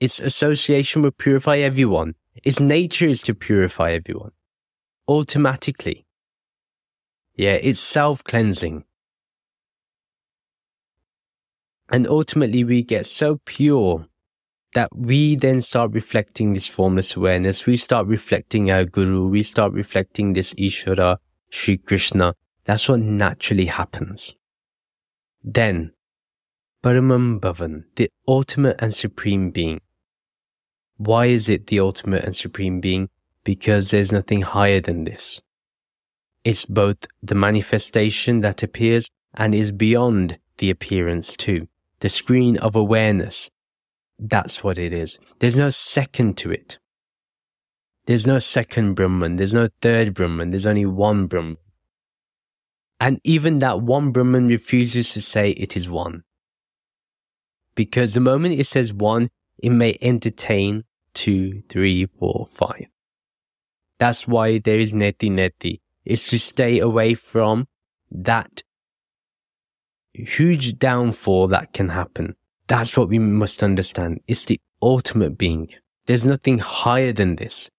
Its 0.00 0.18
association 0.18 1.02
will 1.02 1.12
purify 1.12 1.58
everyone. 1.58 2.16
Its 2.42 2.58
nature 2.58 3.06
is 3.06 3.22
to 3.22 3.34
purify 3.34 3.92
everyone 3.92 4.32
automatically. 5.06 6.04
Yeah, 7.36 7.52
it's 7.52 7.78
self 7.78 8.24
cleansing. 8.24 8.84
And 11.88 12.08
ultimately, 12.08 12.64
we 12.64 12.82
get 12.82 13.06
so 13.06 13.40
pure 13.44 14.06
that 14.74 14.94
we 14.94 15.36
then 15.36 15.60
start 15.60 15.92
reflecting 15.92 16.52
this 16.52 16.66
formless 16.66 17.16
awareness. 17.16 17.66
We 17.66 17.76
start 17.76 18.06
reflecting 18.06 18.70
our 18.70 18.84
Guru. 18.84 19.28
We 19.28 19.42
start 19.42 19.72
reflecting 19.72 20.32
this 20.32 20.52
Ishvara, 20.54 21.18
Sri 21.50 21.78
Krishna. 21.78 22.34
That's 22.64 22.88
what 22.88 23.00
naturally 23.00 23.66
happens. 23.66 24.36
Then, 25.42 25.92
Paramam 26.82 27.40
Bhavan, 27.40 27.84
the 27.96 28.10
ultimate 28.28 28.76
and 28.80 28.94
supreme 28.94 29.50
being. 29.50 29.80
Why 30.96 31.26
is 31.26 31.48
it 31.48 31.68
the 31.68 31.80
ultimate 31.80 32.24
and 32.24 32.36
supreme 32.36 32.80
being? 32.80 33.08
Because 33.42 33.90
there's 33.90 34.12
nothing 34.12 34.42
higher 34.42 34.80
than 34.80 35.04
this. 35.04 35.40
It's 36.44 36.66
both 36.66 37.06
the 37.22 37.34
manifestation 37.34 38.40
that 38.40 38.62
appears 38.62 39.08
and 39.34 39.54
is 39.54 39.72
beyond 39.72 40.38
the 40.58 40.70
appearance 40.70 41.36
too 41.36 41.68
the 42.00 42.10
screen 42.10 42.58
of 42.58 42.76
awareness. 42.76 43.50
That's 44.26 44.64
what 44.64 44.78
it 44.78 44.94
is. 44.94 45.18
There's 45.38 45.56
no 45.56 45.68
second 45.68 46.38
to 46.38 46.50
it. 46.50 46.78
There's 48.06 48.26
no 48.26 48.38
second 48.38 48.94
Brahman. 48.94 49.36
There's 49.36 49.52
no 49.52 49.68
third 49.82 50.14
Brahman. 50.14 50.48
There's 50.48 50.66
only 50.66 50.86
one 50.86 51.26
Brahman. 51.26 51.58
And 52.98 53.20
even 53.22 53.58
that 53.58 53.82
one 53.82 54.12
Brahman 54.12 54.46
refuses 54.46 55.12
to 55.12 55.20
say 55.20 55.50
it 55.50 55.76
is 55.76 55.90
one. 55.90 56.22
Because 57.74 58.14
the 58.14 58.20
moment 58.20 58.58
it 58.58 58.64
says 58.64 58.94
one, 58.94 59.28
it 59.58 59.70
may 59.70 59.98
entertain 60.00 60.84
two, 61.12 61.62
three, 61.68 62.06
four, 62.06 62.48
five. 62.50 62.86
That's 63.98 64.26
why 64.26 64.58
there 64.58 64.78
is 64.78 64.94
neti 64.94 65.30
neti. 65.30 65.80
It's 66.06 66.30
to 66.30 66.38
stay 66.38 66.78
away 66.78 67.12
from 67.12 67.68
that 68.10 68.62
huge 70.14 70.78
downfall 70.78 71.48
that 71.48 71.74
can 71.74 71.90
happen. 71.90 72.36
That's 72.66 72.96
what 72.96 73.08
we 73.08 73.18
must 73.18 73.62
understand. 73.62 74.20
It's 74.26 74.46
the 74.46 74.60
ultimate 74.80 75.36
being. 75.36 75.68
There's 76.06 76.26
nothing 76.26 76.58
higher 76.58 77.12
than 77.12 77.36
this. 77.36 77.70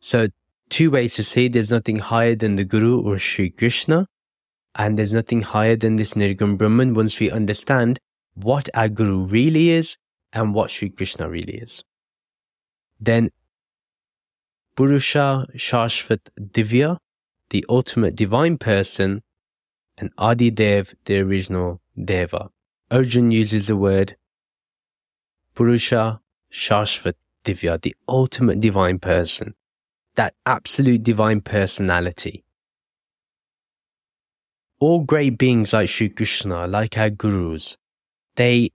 So 0.00 0.28
two 0.70 0.90
ways 0.90 1.14
to 1.14 1.24
say 1.24 1.48
there's 1.48 1.70
nothing 1.70 1.98
higher 1.98 2.34
than 2.34 2.56
the 2.56 2.64
Guru 2.64 3.00
or 3.00 3.18
Sri 3.18 3.50
Krishna, 3.50 4.06
and 4.74 4.98
there's 4.98 5.12
nothing 5.12 5.42
higher 5.42 5.76
than 5.76 5.96
this 5.96 6.14
Nirgun 6.14 6.58
Brahman 6.58 6.94
once 6.94 7.20
we 7.20 7.30
understand 7.30 8.00
what 8.34 8.68
our 8.74 8.88
Guru 8.88 9.24
really 9.24 9.70
is 9.70 9.96
and 10.32 10.52
what 10.52 10.70
Sri 10.70 10.90
Krishna 10.90 11.28
really 11.28 11.58
is. 11.58 11.84
Then 13.00 13.30
Purusha 14.76 15.46
Shashvat 15.56 16.30
Divya, 16.40 16.98
the 17.50 17.64
ultimate 17.68 18.16
divine 18.16 18.58
person, 18.58 19.22
and 19.96 20.10
Adi 20.18 20.50
Dev, 20.50 20.94
the 21.04 21.20
original 21.20 21.80
Deva. 22.02 22.50
Arjun 22.90 23.30
uses 23.30 23.68
the 23.68 23.76
word 23.76 24.16
Purusha 25.54 26.20
Shashvat 26.52 27.14
Divya, 27.44 27.80
the 27.80 27.94
ultimate 28.08 28.60
divine 28.60 28.98
person, 28.98 29.54
that 30.16 30.34
absolute 30.46 31.02
divine 31.02 31.40
personality. 31.40 32.44
All 34.80 35.00
great 35.00 35.38
beings 35.38 35.72
like 35.72 35.88
Sri 35.88 36.08
Krishna, 36.08 36.66
like 36.66 36.98
our 36.98 37.10
gurus, 37.10 37.76
they 38.36 38.70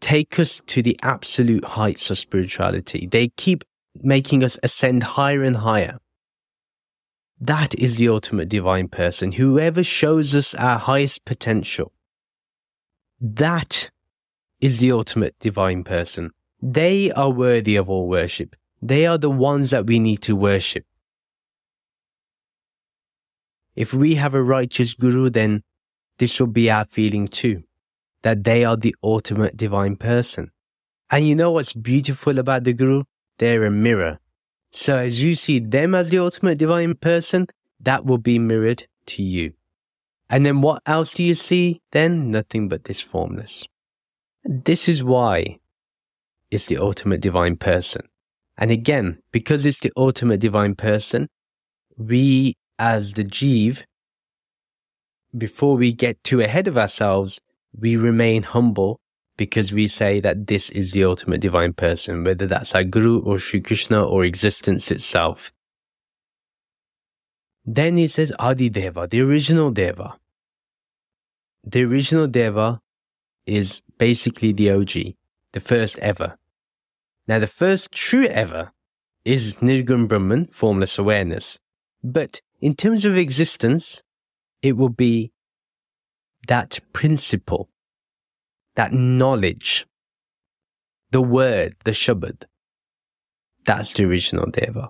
take 0.00 0.38
us 0.38 0.62
to 0.66 0.82
the 0.82 0.98
absolute 1.02 1.64
heights 1.64 2.10
of 2.10 2.18
spirituality. 2.18 3.06
They 3.06 3.28
keep 3.28 3.64
making 4.02 4.42
us 4.44 4.58
ascend 4.62 5.02
higher 5.02 5.42
and 5.42 5.58
higher. 5.58 5.98
That 7.40 7.74
is 7.74 7.96
the 7.96 8.08
ultimate 8.08 8.48
divine 8.48 8.88
person, 8.88 9.32
whoever 9.32 9.82
shows 9.82 10.34
us 10.34 10.54
our 10.54 10.78
highest 10.78 11.24
potential. 11.24 11.92
That 13.20 13.90
is 14.60 14.78
the 14.78 14.92
ultimate 14.92 15.34
divine 15.40 15.84
person. 15.84 16.30
They 16.60 17.10
are 17.12 17.30
worthy 17.30 17.76
of 17.76 17.88
all 17.88 18.08
worship. 18.08 18.56
They 18.82 19.06
are 19.06 19.18
the 19.18 19.30
ones 19.30 19.70
that 19.70 19.86
we 19.86 19.98
need 19.98 20.22
to 20.22 20.36
worship. 20.36 20.84
If 23.74 23.94
we 23.94 24.16
have 24.16 24.34
a 24.34 24.42
righteous 24.42 24.94
guru, 24.94 25.30
then 25.30 25.62
this 26.18 26.38
will 26.38 26.48
be 26.48 26.70
our 26.70 26.84
feeling 26.84 27.26
too, 27.26 27.62
that 28.22 28.44
they 28.44 28.64
are 28.64 28.76
the 28.76 28.94
ultimate 29.02 29.56
divine 29.56 29.96
person. 29.96 30.50
And 31.10 31.26
you 31.26 31.34
know 31.34 31.50
what's 31.50 31.72
beautiful 31.72 32.38
about 32.38 32.64
the 32.64 32.72
guru? 32.72 33.04
They're 33.38 33.64
a 33.64 33.70
mirror 33.70 34.18
so 34.70 34.96
as 34.96 35.22
you 35.22 35.34
see 35.34 35.58
them 35.58 35.94
as 35.94 36.10
the 36.10 36.18
ultimate 36.18 36.58
divine 36.58 36.94
person, 36.94 37.48
that 37.80 38.04
will 38.04 38.18
be 38.18 38.38
mirrored 38.38 38.86
to 39.06 39.22
you. 39.22 39.54
And 40.28 40.46
then 40.46 40.60
what 40.60 40.82
else 40.86 41.14
do 41.14 41.24
you 41.24 41.34
see 41.34 41.80
then? 41.90 42.30
Nothing 42.30 42.68
but 42.68 42.84
this 42.84 43.00
formless. 43.00 43.66
This 44.44 44.88
is 44.88 45.04
why 45.04 45.58
it's 46.50 46.66
the 46.66 46.78
ultimate 46.78 47.20
divine 47.20 47.56
person. 47.56 48.02
And 48.56 48.70
again, 48.70 49.18
because 49.32 49.64
it's 49.66 49.80
the 49.80 49.92
ultimate 49.96 50.40
divine 50.40 50.74
person, 50.74 51.28
we 51.96 52.54
as 52.78 53.14
the 53.14 53.24
Jeev, 53.24 53.84
before 55.36 55.76
we 55.76 55.92
get 55.92 56.22
too 56.24 56.40
ahead 56.40 56.66
of 56.66 56.76
ourselves, 56.76 57.40
we 57.78 57.96
remain 57.96 58.42
humble 58.42 59.00
because 59.36 59.72
we 59.72 59.86
say 59.86 60.20
that 60.20 60.46
this 60.48 60.70
is 60.70 60.92
the 60.92 61.04
ultimate 61.04 61.40
divine 61.40 61.72
person, 61.72 62.24
whether 62.24 62.46
that's 62.46 62.74
our 62.74 62.84
Guru 62.84 63.22
or 63.22 63.38
Sri 63.38 63.60
Krishna 63.60 64.04
or 64.04 64.24
existence 64.24 64.90
itself. 64.90 65.52
Then 67.64 67.96
he 67.96 68.06
says 68.06 68.32
Adi 68.38 68.68
Deva, 68.68 69.06
the 69.06 69.20
original 69.20 69.70
Deva. 69.70 70.18
The 71.64 71.82
original 71.84 72.26
Deva 72.26 72.80
is 73.46 73.82
basically 74.00 74.50
the 74.50 74.70
OG. 74.70 75.14
the 75.52 75.60
first 75.60 75.98
ever. 75.98 76.38
Now, 77.28 77.38
the 77.38 77.46
first 77.46 77.92
true 77.92 78.24
ever 78.26 78.72
is 79.24 79.56
Nirgun 79.56 80.08
Brahman, 80.08 80.46
formless 80.46 80.98
awareness. 80.98 81.60
But 82.02 82.40
in 82.62 82.74
terms 82.74 83.04
of 83.04 83.16
existence, 83.16 84.02
it 84.62 84.76
will 84.78 84.88
be 84.88 85.32
that 86.48 86.80
principle, 86.94 87.68
that 88.74 88.92
knowledge, 88.92 89.86
the 91.10 91.20
word, 91.20 91.76
the 91.84 91.90
Shabad. 91.90 92.44
That's 93.66 93.92
the 93.92 94.04
original 94.04 94.46
Deva. 94.50 94.88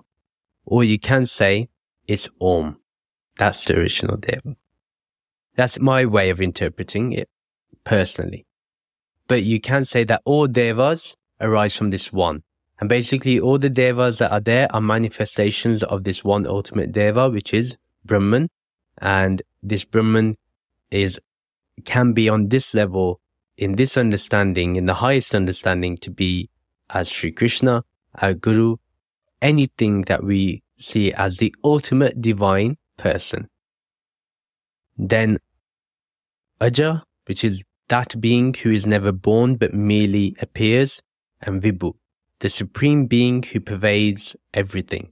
Or 0.63 0.85
you 0.85 0.97
can 0.97 1.25
say 1.25 1.67
it's 2.07 2.29
Om. 2.39 2.77
That's 3.35 3.65
the 3.65 3.77
original 3.77 4.15
Deva. 4.15 4.55
That's 5.55 5.81
my 5.81 6.05
way 6.05 6.29
of 6.29 6.39
interpreting 6.39 7.11
it 7.11 7.27
personally. 7.83 8.45
But 9.31 9.43
you 9.43 9.61
can 9.61 9.85
say 9.85 10.03
that 10.03 10.21
all 10.25 10.45
Devas 10.45 11.15
arise 11.39 11.77
from 11.77 11.89
this 11.89 12.11
one. 12.11 12.43
And 12.81 12.89
basically, 12.89 13.39
all 13.39 13.57
the 13.57 13.69
devas 13.69 14.17
that 14.17 14.29
are 14.29 14.41
there 14.41 14.67
are 14.75 14.81
manifestations 14.81 15.83
of 15.83 16.03
this 16.03 16.21
one 16.21 16.45
ultimate 16.45 16.91
deva, 16.91 17.29
which 17.29 17.53
is 17.53 17.77
Brahman. 18.03 18.49
And 18.97 19.41
this 19.63 19.85
Brahman 19.85 20.35
is, 20.89 21.17
can 21.85 22.11
be 22.11 22.27
on 22.27 22.49
this 22.49 22.73
level, 22.73 23.21
in 23.55 23.77
this 23.77 23.95
understanding, 23.95 24.75
in 24.75 24.85
the 24.85 24.95
highest 24.95 25.33
understanding 25.33 25.95
to 25.99 26.11
be 26.11 26.49
as 26.89 27.07
Sri 27.07 27.31
Krishna, 27.31 27.85
our 28.15 28.33
Guru, 28.33 28.75
anything 29.41 30.01
that 30.09 30.25
we 30.25 30.61
see 30.77 31.13
as 31.13 31.37
the 31.37 31.55
ultimate 31.63 32.19
divine 32.19 32.75
person. 32.97 33.47
Then 34.97 35.37
Aja, 36.59 37.03
which 37.27 37.45
is 37.45 37.63
that 37.91 38.21
being 38.21 38.53
who 38.53 38.71
is 38.71 38.87
never 38.87 39.11
born 39.11 39.57
but 39.57 39.73
merely 39.73 40.33
appears, 40.39 41.01
and 41.41 41.61
Vibhu, 41.61 41.93
the 42.39 42.49
supreme 42.49 43.05
being 43.05 43.43
who 43.43 43.59
pervades 43.59 44.37
everything. 44.53 45.11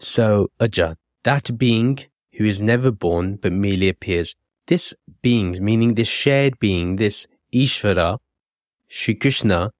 So, 0.00 0.48
Aja, 0.60 0.96
that 1.22 1.56
being 1.56 2.00
who 2.32 2.44
is 2.44 2.60
never 2.60 2.90
born 2.90 3.36
but 3.36 3.52
merely 3.52 3.88
appears, 3.88 4.34
this 4.66 4.94
being, 5.22 5.64
meaning 5.64 5.94
this 5.94 6.08
shared 6.08 6.58
being, 6.58 6.96
this 6.96 7.28
Ishvara, 7.54 8.18
Sri 8.88 9.14
Krishna, 9.14 9.70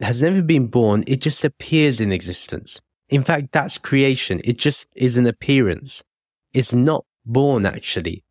has 0.00 0.22
never 0.22 0.40
been 0.40 0.68
born, 0.68 1.04
it 1.06 1.20
just 1.20 1.44
appears 1.44 2.00
in 2.00 2.10
existence. 2.10 2.80
In 3.10 3.22
fact, 3.22 3.52
that's 3.52 3.76
creation. 3.76 4.40
It 4.44 4.56
just 4.56 4.88
is 4.96 5.18
an 5.18 5.26
appearance. 5.26 6.02
It's 6.54 6.72
not 6.72 7.04
born 7.26 7.66
actually. 7.66 8.23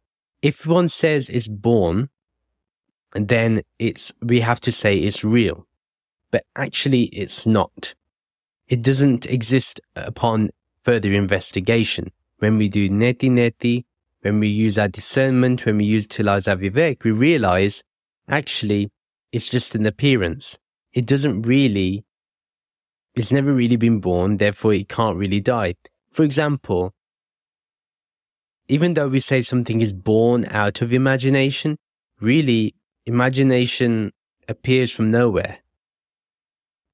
If 0.43 0.67
one 0.67 0.89
says 0.89 1.29
it's 1.29 1.47
born, 1.47 2.09
then 3.13 3.61
it's, 3.79 4.11
we 4.21 4.41
have 4.41 4.59
to 4.61 4.73
say 4.73 4.97
it's 4.97 5.23
real. 5.23 5.65
But 6.31 6.43
actually 6.53 7.03
it's 7.05 7.47
not. 7.47 7.95
It 8.67 8.81
doesn't 8.81 9.25
exist 9.25 9.79
upon 9.95 10.49
further 10.83 11.13
investigation. 11.13 12.11
When 12.39 12.57
we 12.57 12.67
do 12.67 12.89
neti 12.89 13.29
neti, 13.31 13.85
when 14.19 14.41
we 14.41 14.49
use 14.49 14.77
our 14.77 14.89
discernment, 14.89 15.65
when 15.65 15.77
we 15.77 15.85
use 15.85 16.07
tilaza 16.07 16.59
vivek, 16.59 17.05
we 17.05 17.11
realize 17.11 17.81
actually 18.27 18.91
it's 19.31 19.47
just 19.47 19.75
an 19.75 19.85
appearance. 19.85 20.59
It 20.91 21.05
doesn't 21.05 21.43
really, 21.43 22.03
it's 23.15 23.31
never 23.31 23.53
really 23.53 23.77
been 23.77 24.01
born, 24.01 24.37
therefore 24.37 24.73
it 24.73 24.89
can't 24.89 25.15
really 25.15 25.39
die. 25.39 25.75
For 26.11 26.23
example, 26.23 26.93
even 28.67 28.93
though 28.93 29.09
we 29.09 29.19
say 29.19 29.41
something 29.41 29.81
is 29.81 29.93
born 29.93 30.45
out 30.49 30.81
of 30.81 30.93
imagination, 30.93 31.77
really 32.19 32.75
imagination 33.05 34.11
appears 34.47 34.91
from 34.91 35.11
nowhere 35.11 35.59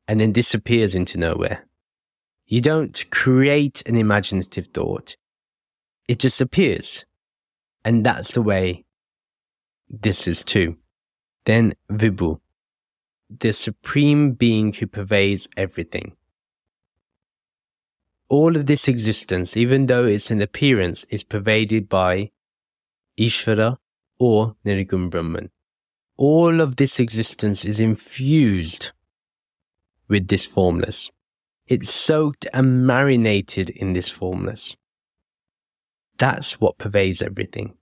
and 0.07 0.19
then 0.19 0.31
disappears 0.31 0.95
into 0.95 1.17
nowhere. 1.17 1.65
You 2.47 2.61
don't 2.61 3.05
create 3.11 3.83
an 3.85 3.95
imaginative 3.95 4.67
thought. 4.73 5.15
It 6.07 6.17
just 6.17 6.41
appears. 6.41 7.05
And 7.85 8.03
that's 8.03 8.33
the 8.33 8.41
way 8.41 8.85
this 9.87 10.27
is 10.27 10.43
too. 10.43 10.77
Then 11.45 11.73
Vibhu, 11.91 12.39
the 13.29 13.53
supreme 13.53 14.31
being 14.31 14.73
who 14.73 14.87
pervades 14.87 15.47
everything. 15.55 16.15
All 18.29 18.55
of 18.55 18.67
this 18.67 18.87
existence, 18.87 19.57
even 19.57 19.87
though 19.87 20.05
it's 20.05 20.31
an 20.31 20.41
appearance, 20.41 21.03
is 21.09 21.23
pervaded 21.23 21.89
by 21.89 22.31
Ishvara 23.17 23.77
or 24.19 24.55
Nirgun 24.65 25.09
Brahman 25.09 25.49
all 26.19 26.59
of 26.59 26.75
this 26.75 26.99
existence 26.99 27.63
is 27.63 27.79
infused 27.79 28.91
with 30.09 30.27
this 30.27 30.45
formless. 30.45 31.11
It's 31.65 31.93
soaked 31.93 32.45
and 32.53 32.85
marinated 32.85 33.69
in 33.69 33.93
this 33.93 34.09
formless. 34.09 34.75
That's 36.17 36.59
what 36.59 36.77
pervades 36.77 37.21
everything. 37.21 37.75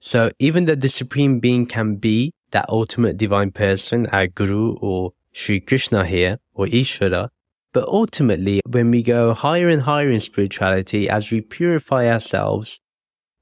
So 0.00 0.32
even 0.40 0.64
though 0.64 0.74
the 0.74 0.88
Supreme 0.88 1.38
Being 1.38 1.66
can 1.66 1.94
be 1.94 2.32
that 2.50 2.68
ultimate 2.68 3.16
divine 3.16 3.52
person, 3.52 4.08
our 4.08 4.26
Guru 4.26 4.76
or 4.78 5.12
Sri 5.30 5.60
Krishna 5.60 6.04
here, 6.04 6.40
or 6.52 6.66
Ishvara, 6.66 7.28
but 7.74 7.88
ultimately, 7.88 8.62
when 8.66 8.92
we 8.92 9.02
go 9.02 9.34
higher 9.34 9.68
and 9.68 9.82
higher 9.82 10.08
in 10.08 10.20
spirituality, 10.20 11.08
as 11.08 11.32
we 11.32 11.40
purify 11.40 12.06
ourselves 12.06 12.78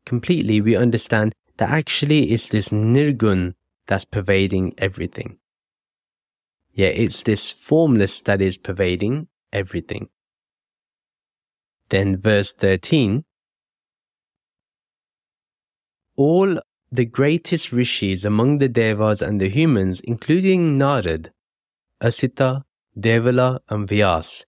completely, 0.06 0.58
we 0.62 0.74
understand 0.74 1.34
that 1.58 1.68
actually 1.68 2.32
it's 2.32 2.48
this 2.48 2.70
Nirgun 2.70 3.52
that's 3.86 4.06
pervading 4.06 4.72
everything. 4.78 5.36
Yeah, 6.72 6.88
it's 6.88 7.22
this 7.24 7.52
formless 7.52 8.22
that 8.22 8.40
is 8.40 8.56
pervading 8.56 9.28
everything. 9.52 10.08
Then 11.90 12.16
verse 12.16 12.54
13. 12.54 13.24
All 16.16 16.58
the 16.90 17.04
greatest 17.04 17.70
rishis 17.70 18.24
among 18.24 18.58
the 18.58 18.68
devas 18.70 19.20
and 19.20 19.42
the 19.42 19.50
humans, 19.50 20.00
including 20.00 20.78
Narad, 20.78 21.32
Asita, 22.00 22.64
Devala, 22.98 23.60
and 23.68 23.88
Vyas, 23.88 24.44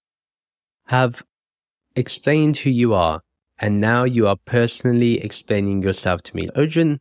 have 0.87 1.25
explained 1.97 2.59
who 2.59 2.71
you 2.71 2.95
are, 2.95 3.23
and 3.59 3.81
now 3.81 4.05
you 4.05 4.27
are 4.27 4.37
personally 4.45 5.23
explaining 5.23 5.83
yourself 5.83 6.23
to 6.23 6.37
me. 6.37 6.49
Arjun 6.55 7.01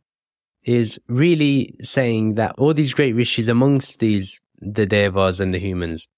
is 0.62 0.98
really 1.08 1.76
saying 1.82 2.34
that 2.34 2.54
all 2.58 2.72
these 2.72 2.94
great 2.94 3.14
rishis 3.14 3.48
amongst 3.48 4.00
these, 4.00 4.40
the 4.58 4.86
devas 4.86 5.40
and 5.40 5.52
the 5.52 5.58
humans, 5.58 6.08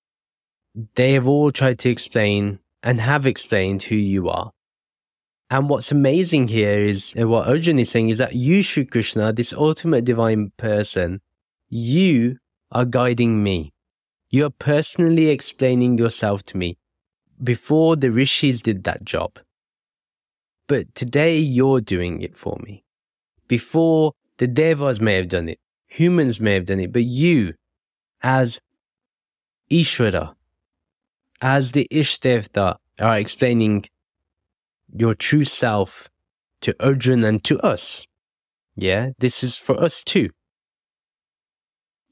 they 0.94 1.14
have 1.14 1.26
all 1.26 1.50
tried 1.50 1.78
to 1.80 1.90
explain 1.90 2.60
and 2.82 3.00
have 3.00 3.26
explained 3.26 3.82
who 3.84 3.96
you 3.96 4.28
are. 4.28 4.52
And 5.48 5.68
what's 5.68 5.92
amazing 5.92 6.48
here 6.48 6.82
is 6.82 7.14
uh, 7.18 7.26
what 7.26 7.48
Arjun 7.48 7.78
is 7.78 7.90
saying 7.90 8.08
is 8.08 8.18
that 8.18 8.34
you, 8.34 8.62
Sri 8.62 8.84
Krishna, 8.84 9.32
this 9.32 9.52
ultimate 9.52 10.04
divine 10.04 10.52
person, 10.56 11.20
you 11.68 12.38
are 12.72 12.84
guiding 12.84 13.42
me. 13.42 13.72
You 14.36 14.44
are 14.44 14.50
personally 14.50 15.28
explaining 15.28 15.96
yourself 15.96 16.42
to 16.48 16.58
me. 16.58 16.76
Before 17.42 17.96
the 17.96 18.10
rishis 18.10 18.60
did 18.60 18.84
that 18.84 19.02
job. 19.02 19.38
But 20.66 20.94
today 20.94 21.38
you're 21.38 21.80
doing 21.80 22.20
it 22.20 22.36
for 22.36 22.58
me. 22.62 22.84
Before 23.48 24.12
the 24.36 24.46
devas 24.46 25.00
may 25.00 25.14
have 25.14 25.30
done 25.30 25.48
it, 25.48 25.58
humans 25.86 26.38
may 26.38 26.52
have 26.52 26.66
done 26.66 26.80
it, 26.80 26.92
but 26.92 27.04
you, 27.04 27.54
as 28.22 28.60
Ishvara, 29.70 30.34
as 31.40 31.72
the 31.72 31.88
Ishtdevta, 31.90 32.76
are 32.98 33.18
explaining 33.18 33.86
your 34.94 35.14
true 35.14 35.44
self 35.44 36.10
to 36.60 36.76
Arjun 36.78 37.24
and 37.24 37.42
to 37.44 37.58
us. 37.60 38.06
Yeah, 38.74 39.12
this 39.18 39.42
is 39.42 39.56
for 39.56 39.82
us 39.82 40.04
too. 40.04 40.28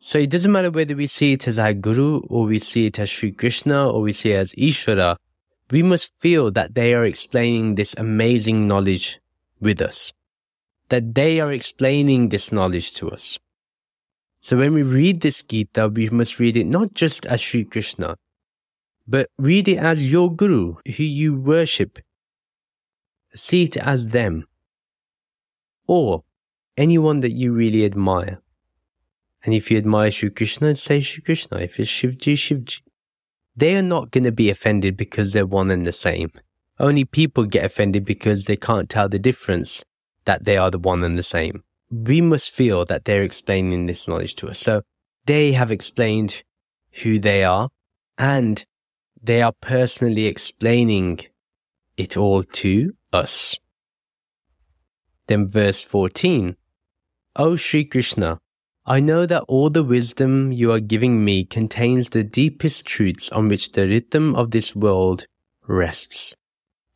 So 0.06 0.18
it 0.18 0.28
doesn't 0.28 0.52
matter 0.52 0.70
whether 0.70 0.94
we 0.94 1.06
see 1.06 1.32
it 1.32 1.48
as 1.48 1.58
our 1.58 1.72
Guru 1.72 2.20
or 2.28 2.44
we 2.44 2.58
see 2.58 2.84
it 2.84 2.98
as 2.98 3.08
Sri 3.08 3.32
Krishna 3.32 3.88
or 3.90 4.02
we 4.02 4.12
see 4.12 4.32
it 4.32 4.36
as 4.36 4.52
Ishvara, 4.52 5.16
we 5.70 5.82
must 5.82 6.12
feel 6.20 6.50
that 6.50 6.74
they 6.74 6.92
are 6.92 7.06
explaining 7.06 7.76
this 7.76 7.94
amazing 7.96 8.68
knowledge 8.68 9.18
with 9.62 9.80
us 9.80 10.12
that 10.90 11.14
they 11.14 11.40
are 11.40 11.50
explaining 11.50 12.28
this 12.28 12.52
knowledge 12.52 12.92
to 12.92 13.10
us. 13.10 13.38
So 14.40 14.58
when 14.58 14.74
we 14.74 14.82
read 14.82 15.22
this 15.22 15.42
Gita, 15.42 15.88
we 15.88 16.10
must 16.10 16.38
read 16.38 16.58
it 16.58 16.66
not 16.66 16.92
just 16.92 17.24
as 17.24 17.40
Sri 17.40 17.64
Krishna, 17.64 18.16
but 19.08 19.30
read 19.38 19.68
it 19.68 19.78
as 19.78 20.12
your 20.12 20.30
Guru, 20.30 20.76
who 20.84 21.02
you 21.02 21.34
worship. 21.34 21.98
See 23.34 23.64
it 23.64 23.78
as 23.78 24.08
them. 24.08 24.46
Or 25.86 26.24
anyone 26.76 27.20
that 27.20 27.32
you 27.32 27.54
really 27.54 27.86
admire. 27.86 28.43
And 29.44 29.54
if 29.54 29.70
you 29.70 29.76
admire 29.76 30.10
Sri 30.10 30.30
Krishna, 30.30 30.74
say 30.74 31.02
Sri 31.02 31.22
Krishna. 31.22 31.58
If 31.58 31.78
it's 31.78 31.90
Shivji, 31.90 32.34
Shivji. 32.34 32.80
They 33.56 33.76
are 33.76 33.82
not 33.82 34.10
going 34.10 34.24
to 34.24 34.32
be 34.32 34.50
offended 34.50 34.96
because 34.96 35.32
they're 35.32 35.46
one 35.46 35.70
and 35.70 35.86
the 35.86 35.92
same. 35.92 36.32
Only 36.80 37.04
people 37.04 37.44
get 37.44 37.64
offended 37.64 38.04
because 38.04 38.46
they 38.46 38.56
can't 38.56 38.90
tell 38.90 39.08
the 39.08 39.18
difference 39.18 39.84
that 40.24 40.44
they 40.44 40.56
are 40.56 40.70
the 40.70 40.78
one 40.78 41.04
and 41.04 41.16
the 41.16 41.22
same. 41.22 41.62
We 41.90 42.20
must 42.20 42.52
feel 42.52 42.84
that 42.86 43.04
they're 43.04 43.22
explaining 43.22 43.86
this 43.86 44.08
knowledge 44.08 44.34
to 44.36 44.48
us. 44.48 44.58
So 44.58 44.82
they 45.26 45.52
have 45.52 45.70
explained 45.70 46.42
who 47.02 47.18
they 47.20 47.44
are 47.44 47.68
and 48.18 48.64
they 49.22 49.40
are 49.40 49.52
personally 49.52 50.26
explaining 50.26 51.20
it 51.96 52.16
all 52.16 52.42
to 52.42 52.94
us. 53.12 53.56
Then 55.26 55.48
verse 55.48 55.82
14. 55.84 56.56
O 57.36 57.56
Sri 57.56 57.84
Krishna, 57.84 58.40
I 58.86 59.00
know 59.00 59.24
that 59.24 59.44
all 59.48 59.70
the 59.70 59.82
wisdom 59.82 60.52
you 60.52 60.70
are 60.70 60.80
giving 60.80 61.24
me 61.24 61.46
contains 61.46 62.10
the 62.10 62.22
deepest 62.22 62.84
truths 62.84 63.30
on 63.30 63.48
which 63.48 63.72
the 63.72 63.88
rhythm 63.88 64.34
of 64.36 64.50
this 64.50 64.76
world 64.76 65.26
rests. 65.66 66.36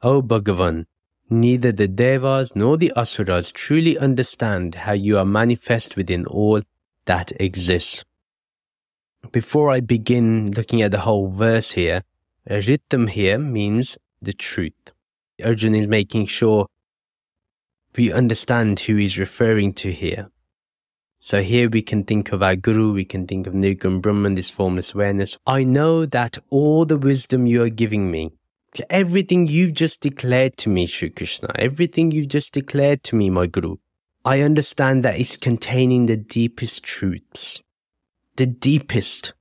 O 0.03 0.21
Bhagavan, 0.21 0.85
neither 1.31 1.73
the 1.73 1.89
Devas 1.89 2.55
nor 2.55 2.77
the 2.77 2.93
Asuras 2.95 3.51
truly 3.51 3.97
understand 3.97 4.75
how 4.75 4.93
you 4.93 5.17
are 5.17 5.25
manifest 5.25 5.97
within 5.97 6.27
all 6.27 6.61
that 7.07 7.33
exists. 7.41 8.05
Before 9.33 9.71
I 9.71 9.81
begin 9.81 10.53
looking 10.53 10.83
at 10.83 10.91
the 10.91 11.01
whole 11.01 11.29
verse 11.31 11.73
here, 11.73 12.03
rhythm 12.47 13.07
here 13.07 13.39
means 13.39 13.97
the 14.21 14.35
truth. 14.35 14.93
Arjun 15.43 15.75
is 15.75 15.87
making 15.87 16.27
sure 16.27 16.67
we 17.97 18.13
understand 18.13 18.81
who 18.81 18.97
he's 18.97 19.19
referring 19.19 19.73
to 19.75 19.91
here. 19.91 20.29
So 21.21 21.43
here 21.43 21.69
we 21.69 21.83
can 21.83 22.05
think 22.05 22.31
of 22.31 22.45
our 22.45 22.55
Guru, 22.55 22.93
we 22.93 23.05
can 23.05 23.27
think 23.27 23.49
of 23.49 23.53
Nirgun 23.53 24.01
Brahman, 24.01 24.37
this 24.37 24.51
formless 24.51 24.95
awareness. 24.95 25.37
I 25.47 25.65
know 25.65 26.07
that 26.07 26.39
all 26.49 26.85
the 26.85 26.97
wisdom 26.97 27.45
you 27.45 27.63
are 27.65 27.69
giving 27.69 28.09
me, 28.09 28.31
everything 28.89 29.49
you've 29.49 29.75
just 29.75 30.01
declared 30.01 30.57
to 30.59 30.71
me, 30.71 30.87
Sri 30.87 31.11
Krishna, 31.11 31.51
everything 31.59 32.13
you've 32.13 32.29
just 32.29 32.55
declared 32.55 33.03
to 33.05 33.17
me, 33.17 33.31
my 33.31 33.49
Guru, 33.49 33.79
I 34.25 34.43
understand 34.43 35.05
that 35.05 35.19
it's 35.19 35.37
containing 35.37 36.07
the 36.07 36.17
deepest 36.17 36.85
truths. 36.85 37.63
The 38.37 38.47
deepest. 38.47 39.33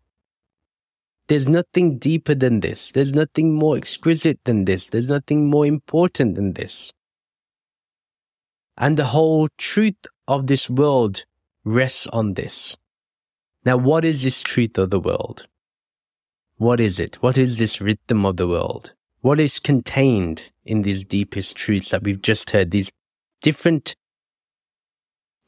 There's 1.27 1.47
nothing 1.47 1.99
deeper 1.99 2.33
than 2.33 2.61
this. 2.61 2.91
There's 2.91 3.13
nothing 3.13 3.53
more 3.53 3.77
exquisite 3.77 4.39
than 4.45 4.65
this. 4.65 4.87
There's 4.87 5.09
nothing 5.09 5.47
more 5.47 5.67
important 5.67 6.35
than 6.35 6.53
this. 6.53 6.91
And 8.77 8.97
the 8.97 9.05
whole 9.05 9.49
truth 9.57 10.07
of 10.27 10.47
this 10.47 10.69
world 10.71 11.25
rests 11.67 12.07
on 12.07 12.33
this. 12.35 12.77
Now, 13.65 13.77
what 13.77 14.05
is 14.05 14.23
this 14.23 14.41
truth 14.41 14.77
of 14.77 14.89
the 14.89 14.99
world? 14.99 15.47
What 16.55 16.79
is 16.79 16.99
it? 16.99 17.21
What 17.21 17.37
is 17.37 17.57
this 17.57 17.81
rhythm 17.81 18.25
of 18.25 18.37
the 18.37 18.47
world? 18.47 18.93
What 19.21 19.39
is 19.39 19.59
contained 19.59 20.51
in 20.65 20.83
these 20.83 21.03
deepest 21.03 21.55
truths 21.57 21.89
that 21.89 22.03
we've 22.03 22.21
just 22.21 22.51
heard? 22.51 22.71
These 22.71 22.91
different 23.41 23.95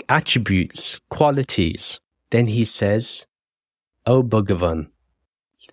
attributes, 0.09 0.99
qualities. 1.09 1.99
Then 2.31 2.47
he 2.47 2.65
says, 2.65 3.25
O 4.05 4.21
Bhagavan, 4.21 4.89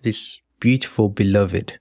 this 0.01 0.41
beautiful 0.59 1.09
beloved, 1.09 1.79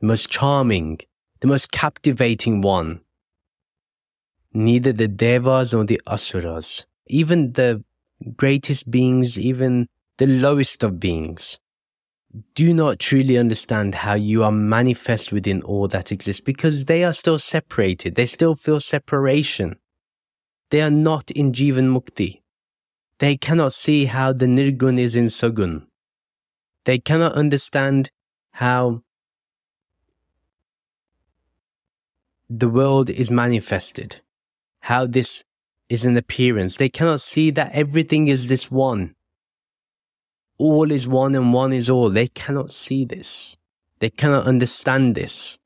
the 0.00 0.06
most 0.06 0.30
charming, 0.30 1.00
the 1.40 1.48
most 1.48 1.72
captivating 1.72 2.60
one. 2.60 3.00
Neither 4.54 4.92
the 4.92 5.08
Devas 5.08 5.72
nor 5.72 5.84
the 5.84 6.00
Asuras 6.06 6.86
even 7.12 7.52
the 7.52 7.84
greatest 8.36 8.90
beings, 8.90 9.38
even 9.38 9.88
the 10.18 10.26
lowest 10.26 10.82
of 10.82 10.98
beings, 10.98 11.60
do 12.54 12.72
not 12.72 12.98
truly 12.98 13.36
understand 13.36 13.94
how 13.96 14.14
you 14.14 14.42
are 14.42 14.52
manifest 14.52 15.32
within 15.32 15.60
all 15.62 15.86
that 15.88 16.10
exists 16.10 16.40
because 16.40 16.86
they 16.86 17.04
are 17.04 17.12
still 17.12 17.38
separated. 17.38 18.14
They 18.14 18.26
still 18.26 18.56
feel 18.56 18.80
separation. 18.80 19.76
They 20.70 20.80
are 20.80 20.90
not 20.90 21.30
in 21.30 21.52
Jivan 21.52 21.92
Mukti. 21.94 22.40
They 23.18 23.36
cannot 23.36 23.74
see 23.74 24.06
how 24.06 24.32
the 24.32 24.46
Nirgun 24.46 24.98
is 24.98 25.14
in 25.14 25.26
Sagun. 25.26 25.86
They 26.84 26.98
cannot 26.98 27.34
understand 27.34 28.10
how 28.52 29.02
the 32.48 32.68
world 32.68 33.10
is 33.10 33.30
manifested, 33.30 34.22
how 34.80 35.06
this 35.06 35.44
is 35.92 36.06
an 36.06 36.16
appearance. 36.16 36.78
They 36.78 36.88
cannot 36.88 37.20
see 37.20 37.50
that 37.50 37.72
everything 37.74 38.28
is 38.28 38.48
this 38.48 38.70
one. 38.70 39.14
All 40.56 40.90
is 40.90 41.06
one 41.06 41.34
and 41.34 41.52
one 41.52 41.74
is 41.74 41.90
all. 41.90 42.08
They 42.08 42.28
cannot 42.28 42.70
see 42.70 43.04
this. 43.04 43.58
They 43.98 44.08
cannot 44.08 44.46
understand 44.46 45.14
this. 45.14 45.58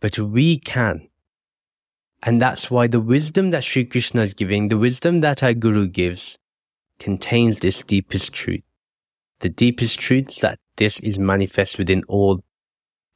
But 0.00 0.18
we 0.18 0.58
can. 0.58 1.08
And 2.24 2.42
that's 2.42 2.72
why 2.72 2.88
the 2.88 2.98
wisdom 2.98 3.50
that 3.52 3.62
Sri 3.62 3.84
Krishna 3.84 4.22
is 4.22 4.34
giving, 4.34 4.66
the 4.66 4.78
wisdom 4.78 5.20
that 5.20 5.44
our 5.44 5.54
Guru 5.54 5.86
gives, 5.86 6.36
contains 6.98 7.60
this 7.60 7.84
deepest 7.84 8.32
truth. 8.32 8.64
The 9.40 9.48
deepest 9.48 10.00
truths 10.00 10.40
that 10.40 10.58
this 10.76 10.98
is 10.98 11.20
manifest 11.20 11.78
within 11.78 12.02
all 12.08 12.42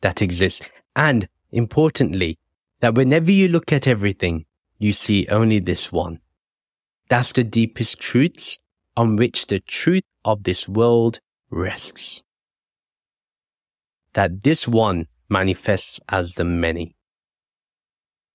that 0.03 0.23
exists. 0.23 0.65
And 0.95 1.29
importantly, 1.51 2.39
that 2.79 2.95
whenever 2.95 3.33
you 3.33 3.49
look 3.49 3.73
at 3.73 3.89
everything, 3.89 4.45
you 4.79 4.93
see 4.93 5.27
only 5.29 5.59
this 5.59 5.93
one. 5.93 6.21
That's 7.09 7.33
the 7.33 7.45
deepest 7.45 7.99
truths 7.99 8.59
on 8.97 9.17
which 9.17 9.47
the 9.47 9.61
truth 9.61 10.05
of 10.25 10.45
this 10.45 10.69
world 10.69 11.21
rests. 11.51 12.23
That 14.15 14.43
this 14.43 14.67
one 14.69 15.07
manifests 15.29 16.01
as 16.09 16.35
the 16.35 16.45
many. 16.45 16.97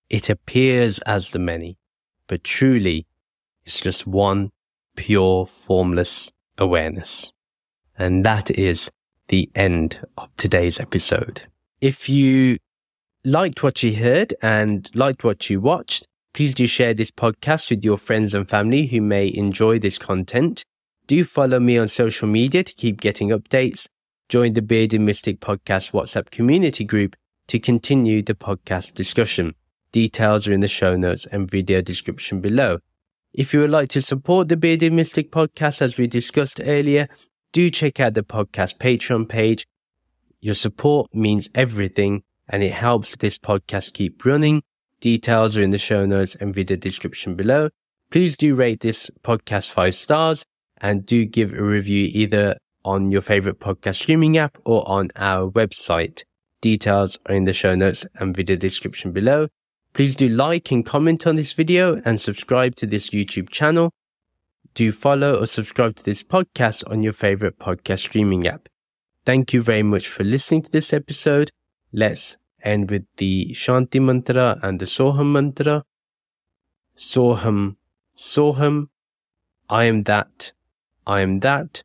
It 0.10 0.30
appears 0.30 1.00
as 1.00 1.32
the 1.32 1.40
many, 1.40 1.78
but 2.28 2.44
truly 2.44 3.08
it's 3.66 3.80
just 3.80 4.06
one 4.06 4.52
pure 4.96 5.46
formless 5.46 6.32
awareness. 6.58 7.32
And 7.98 8.26
that 8.26 8.52
is 8.52 8.92
the 9.28 9.50
end 9.56 10.06
of 10.18 10.30
today's 10.36 10.80
episode. 10.80 11.44
If 11.82 12.10
you 12.10 12.58
liked 13.24 13.64
what 13.64 13.84
you 13.84 13.96
heard 13.96 14.34
and 14.42 14.90
liked 14.94 15.24
what 15.24 15.50
you 15.50 15.62
watched, 15.62 16.08
Please 16.34 16.56
do 16.56 16.66
share 16.66 16.96
this 16.96 17.12
podcast 17.12 17.70
with 17.70 17.86
your 17.86 17.98
friends 17.98 18.34
and 18.34 18.50
family 18.50 18.88
who 18.88 19.02
may 19.02 19.32
enjoy 19.32 19.78
this 19.78 20.00
content. 20.00 20.64
Do 21.06 21.24
follow 21.24 21.60
me 21.60 21.78
on 21.78 21.88
social 21.88 22.28
media 22.28 22.64
to 22.64 22.74
keep 22.74 23.00
getting 23.00 23.30
updates. 23.30 23.88
Join 24.30 24.54
the 24.54 24.64
Bearded 24.64 25.00
Mystic 25.00 25.40
Podcast 25.40 25.92
WhatsApp 25.92 26.32
community 26.32 26.86
group 26.86 27.16
to 27.50 27.60
continue 27.60 28.24
the 28.24 28.34
podcast 28.34 28.96
discussion. 28.96 29.54
Details 29.92 30.48
are 30.48 30.54
in 30.54 30.62
the 30.62 30.68
show 30.68 30.96
notes 30.96 31.28
and 31.28 31.52
video 31.52 31.82
description 31.82 32.42
below. 32.42 32.80
If 33.32 33.54
you 33.54 33.60
would 33.60 33.70
like 33.70 33.90
to 33.90 34.02
support 34.02 34.48
the 34.48 34.58
Bearded 34.58 34.92
Mystic 34.92 35.32
podcast 35.32 35.84
as 35.84 35.98
we 35.98 36.08
discussed 36.08 36.60
earlier, 36.64 37.10
do 37.52 37.70
check 37.70 38.00
out 38.00 38.16
the 38.16 38.24
podcast 38.24 38.80
Patreon 38.80 39.30
page. 39.30 39.68
Your 40.40 40.56
support 40.56 41.14
means 41.14 41.52
everything 41.54 42.24
and 42.50 42.64
it 42.64 42.74
helps 42.74 43.16
this 43.18 43.38
podcast 43.38 43.94
keep 43.94 44.26
running 44.26 44.64
Details 45.04 45.58
are 45.58 45.62
in 45.62 45.72
the 45.72 45.78
show 45.78 46.06
notes 46.06 46.34
and 46.36 46.56
video 46.56 46.78
description 46.78 47.36
below. 47.36 47.70
Please 48.10 48.38
do 48.38 48.56
rate 48.56 48.80
this 48.80 49.12
podcast 49.22 49.70
five 49.70 49.96
stars 49.96 50.46
and 50.78 51.06
do 51.06 51.26
give 51.26 51.52
a 51.52 51.62
review 51.62 52.10
either 52.14 52.56
on 52.86 53.12
your 53.12 53.20
favorite 53.20 53.60
podcast 53.60 53.96
streaming 53.96 54.38
app 54.38 54.58
or 54.64 54.90
on 54.90 55.10
our 55.18 55.52
website. 55.52 56.24
Details 56.62 57.18
are 57.26 57.36
in 57.36 57.44
the 57.44 57.52
show 57.52 57.76
notes 57.76 58.06
and 58.16 58.34
video 58.34 58.56
description 58.56 59.12
below. 59.12 59.50
Please 59.92 60.16
do 60.16 60.30
like 60.30 60.72
and 60.72 60.86
comment 60.86 61.28
on 61.28 61.36
this 61.36 61.52
video 61.52 62.02
and 62.06 62.22
subscribe 62.22 62.78
to 62.78 62.88
this 62.88 63.10
YouTube 63.10 63.50
channel. 63.50 63.92
Do 64.74 64.90
follow 64.94 65.36
or 65.36 65.48
subscribe 65.48 65.98
to 65.98 66.06
this 66.06 66.24
podcast 66.24 66.90
on 66.90 67.04
your 67.04 67.12
favorite 67.12 67.60
podcast 67.60 68.00
streaming 68.00 68.48
app. 68.48 68.70
Thank 69.26 69.52
you 69.52 69.62
very 69.62 69.84
much 69.84 70.08
for 70.08 70.24
listening 70.24 70.62
to 70.62 70.72
this 70.72 70.94
episode. 70.94 71.52
Let's 71.92 72.38
and 72.64 72.90
with 72.90 73.06
the 73.18 73.50
Shanti 73.54 74.02
mantra 74.02 74.60
and 74.64 74.80
the 74.80 74.86
Soham 74.86 75.34
mantra. 75.34 75.84
Soham, 76.98 77.76
Soham, 78.18 78.88
I 79.70 79.86
am 79.86 80.04
that, 80.04 80.54
I 81.06 81.22
am 81.22 81.40
that. 81.42 81.84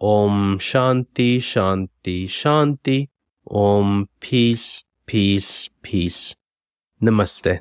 Om 0.00 0.58
Shanti, 0.58 1.36
Shanti, 1.38 2.24
Shanti. 2.24 3.08
Om 3.50 4.08
Peace, 4.20 4.84
Peace, 5.06 5.70
Peace. 5.82 6.36
Namaste. 7.02 7.60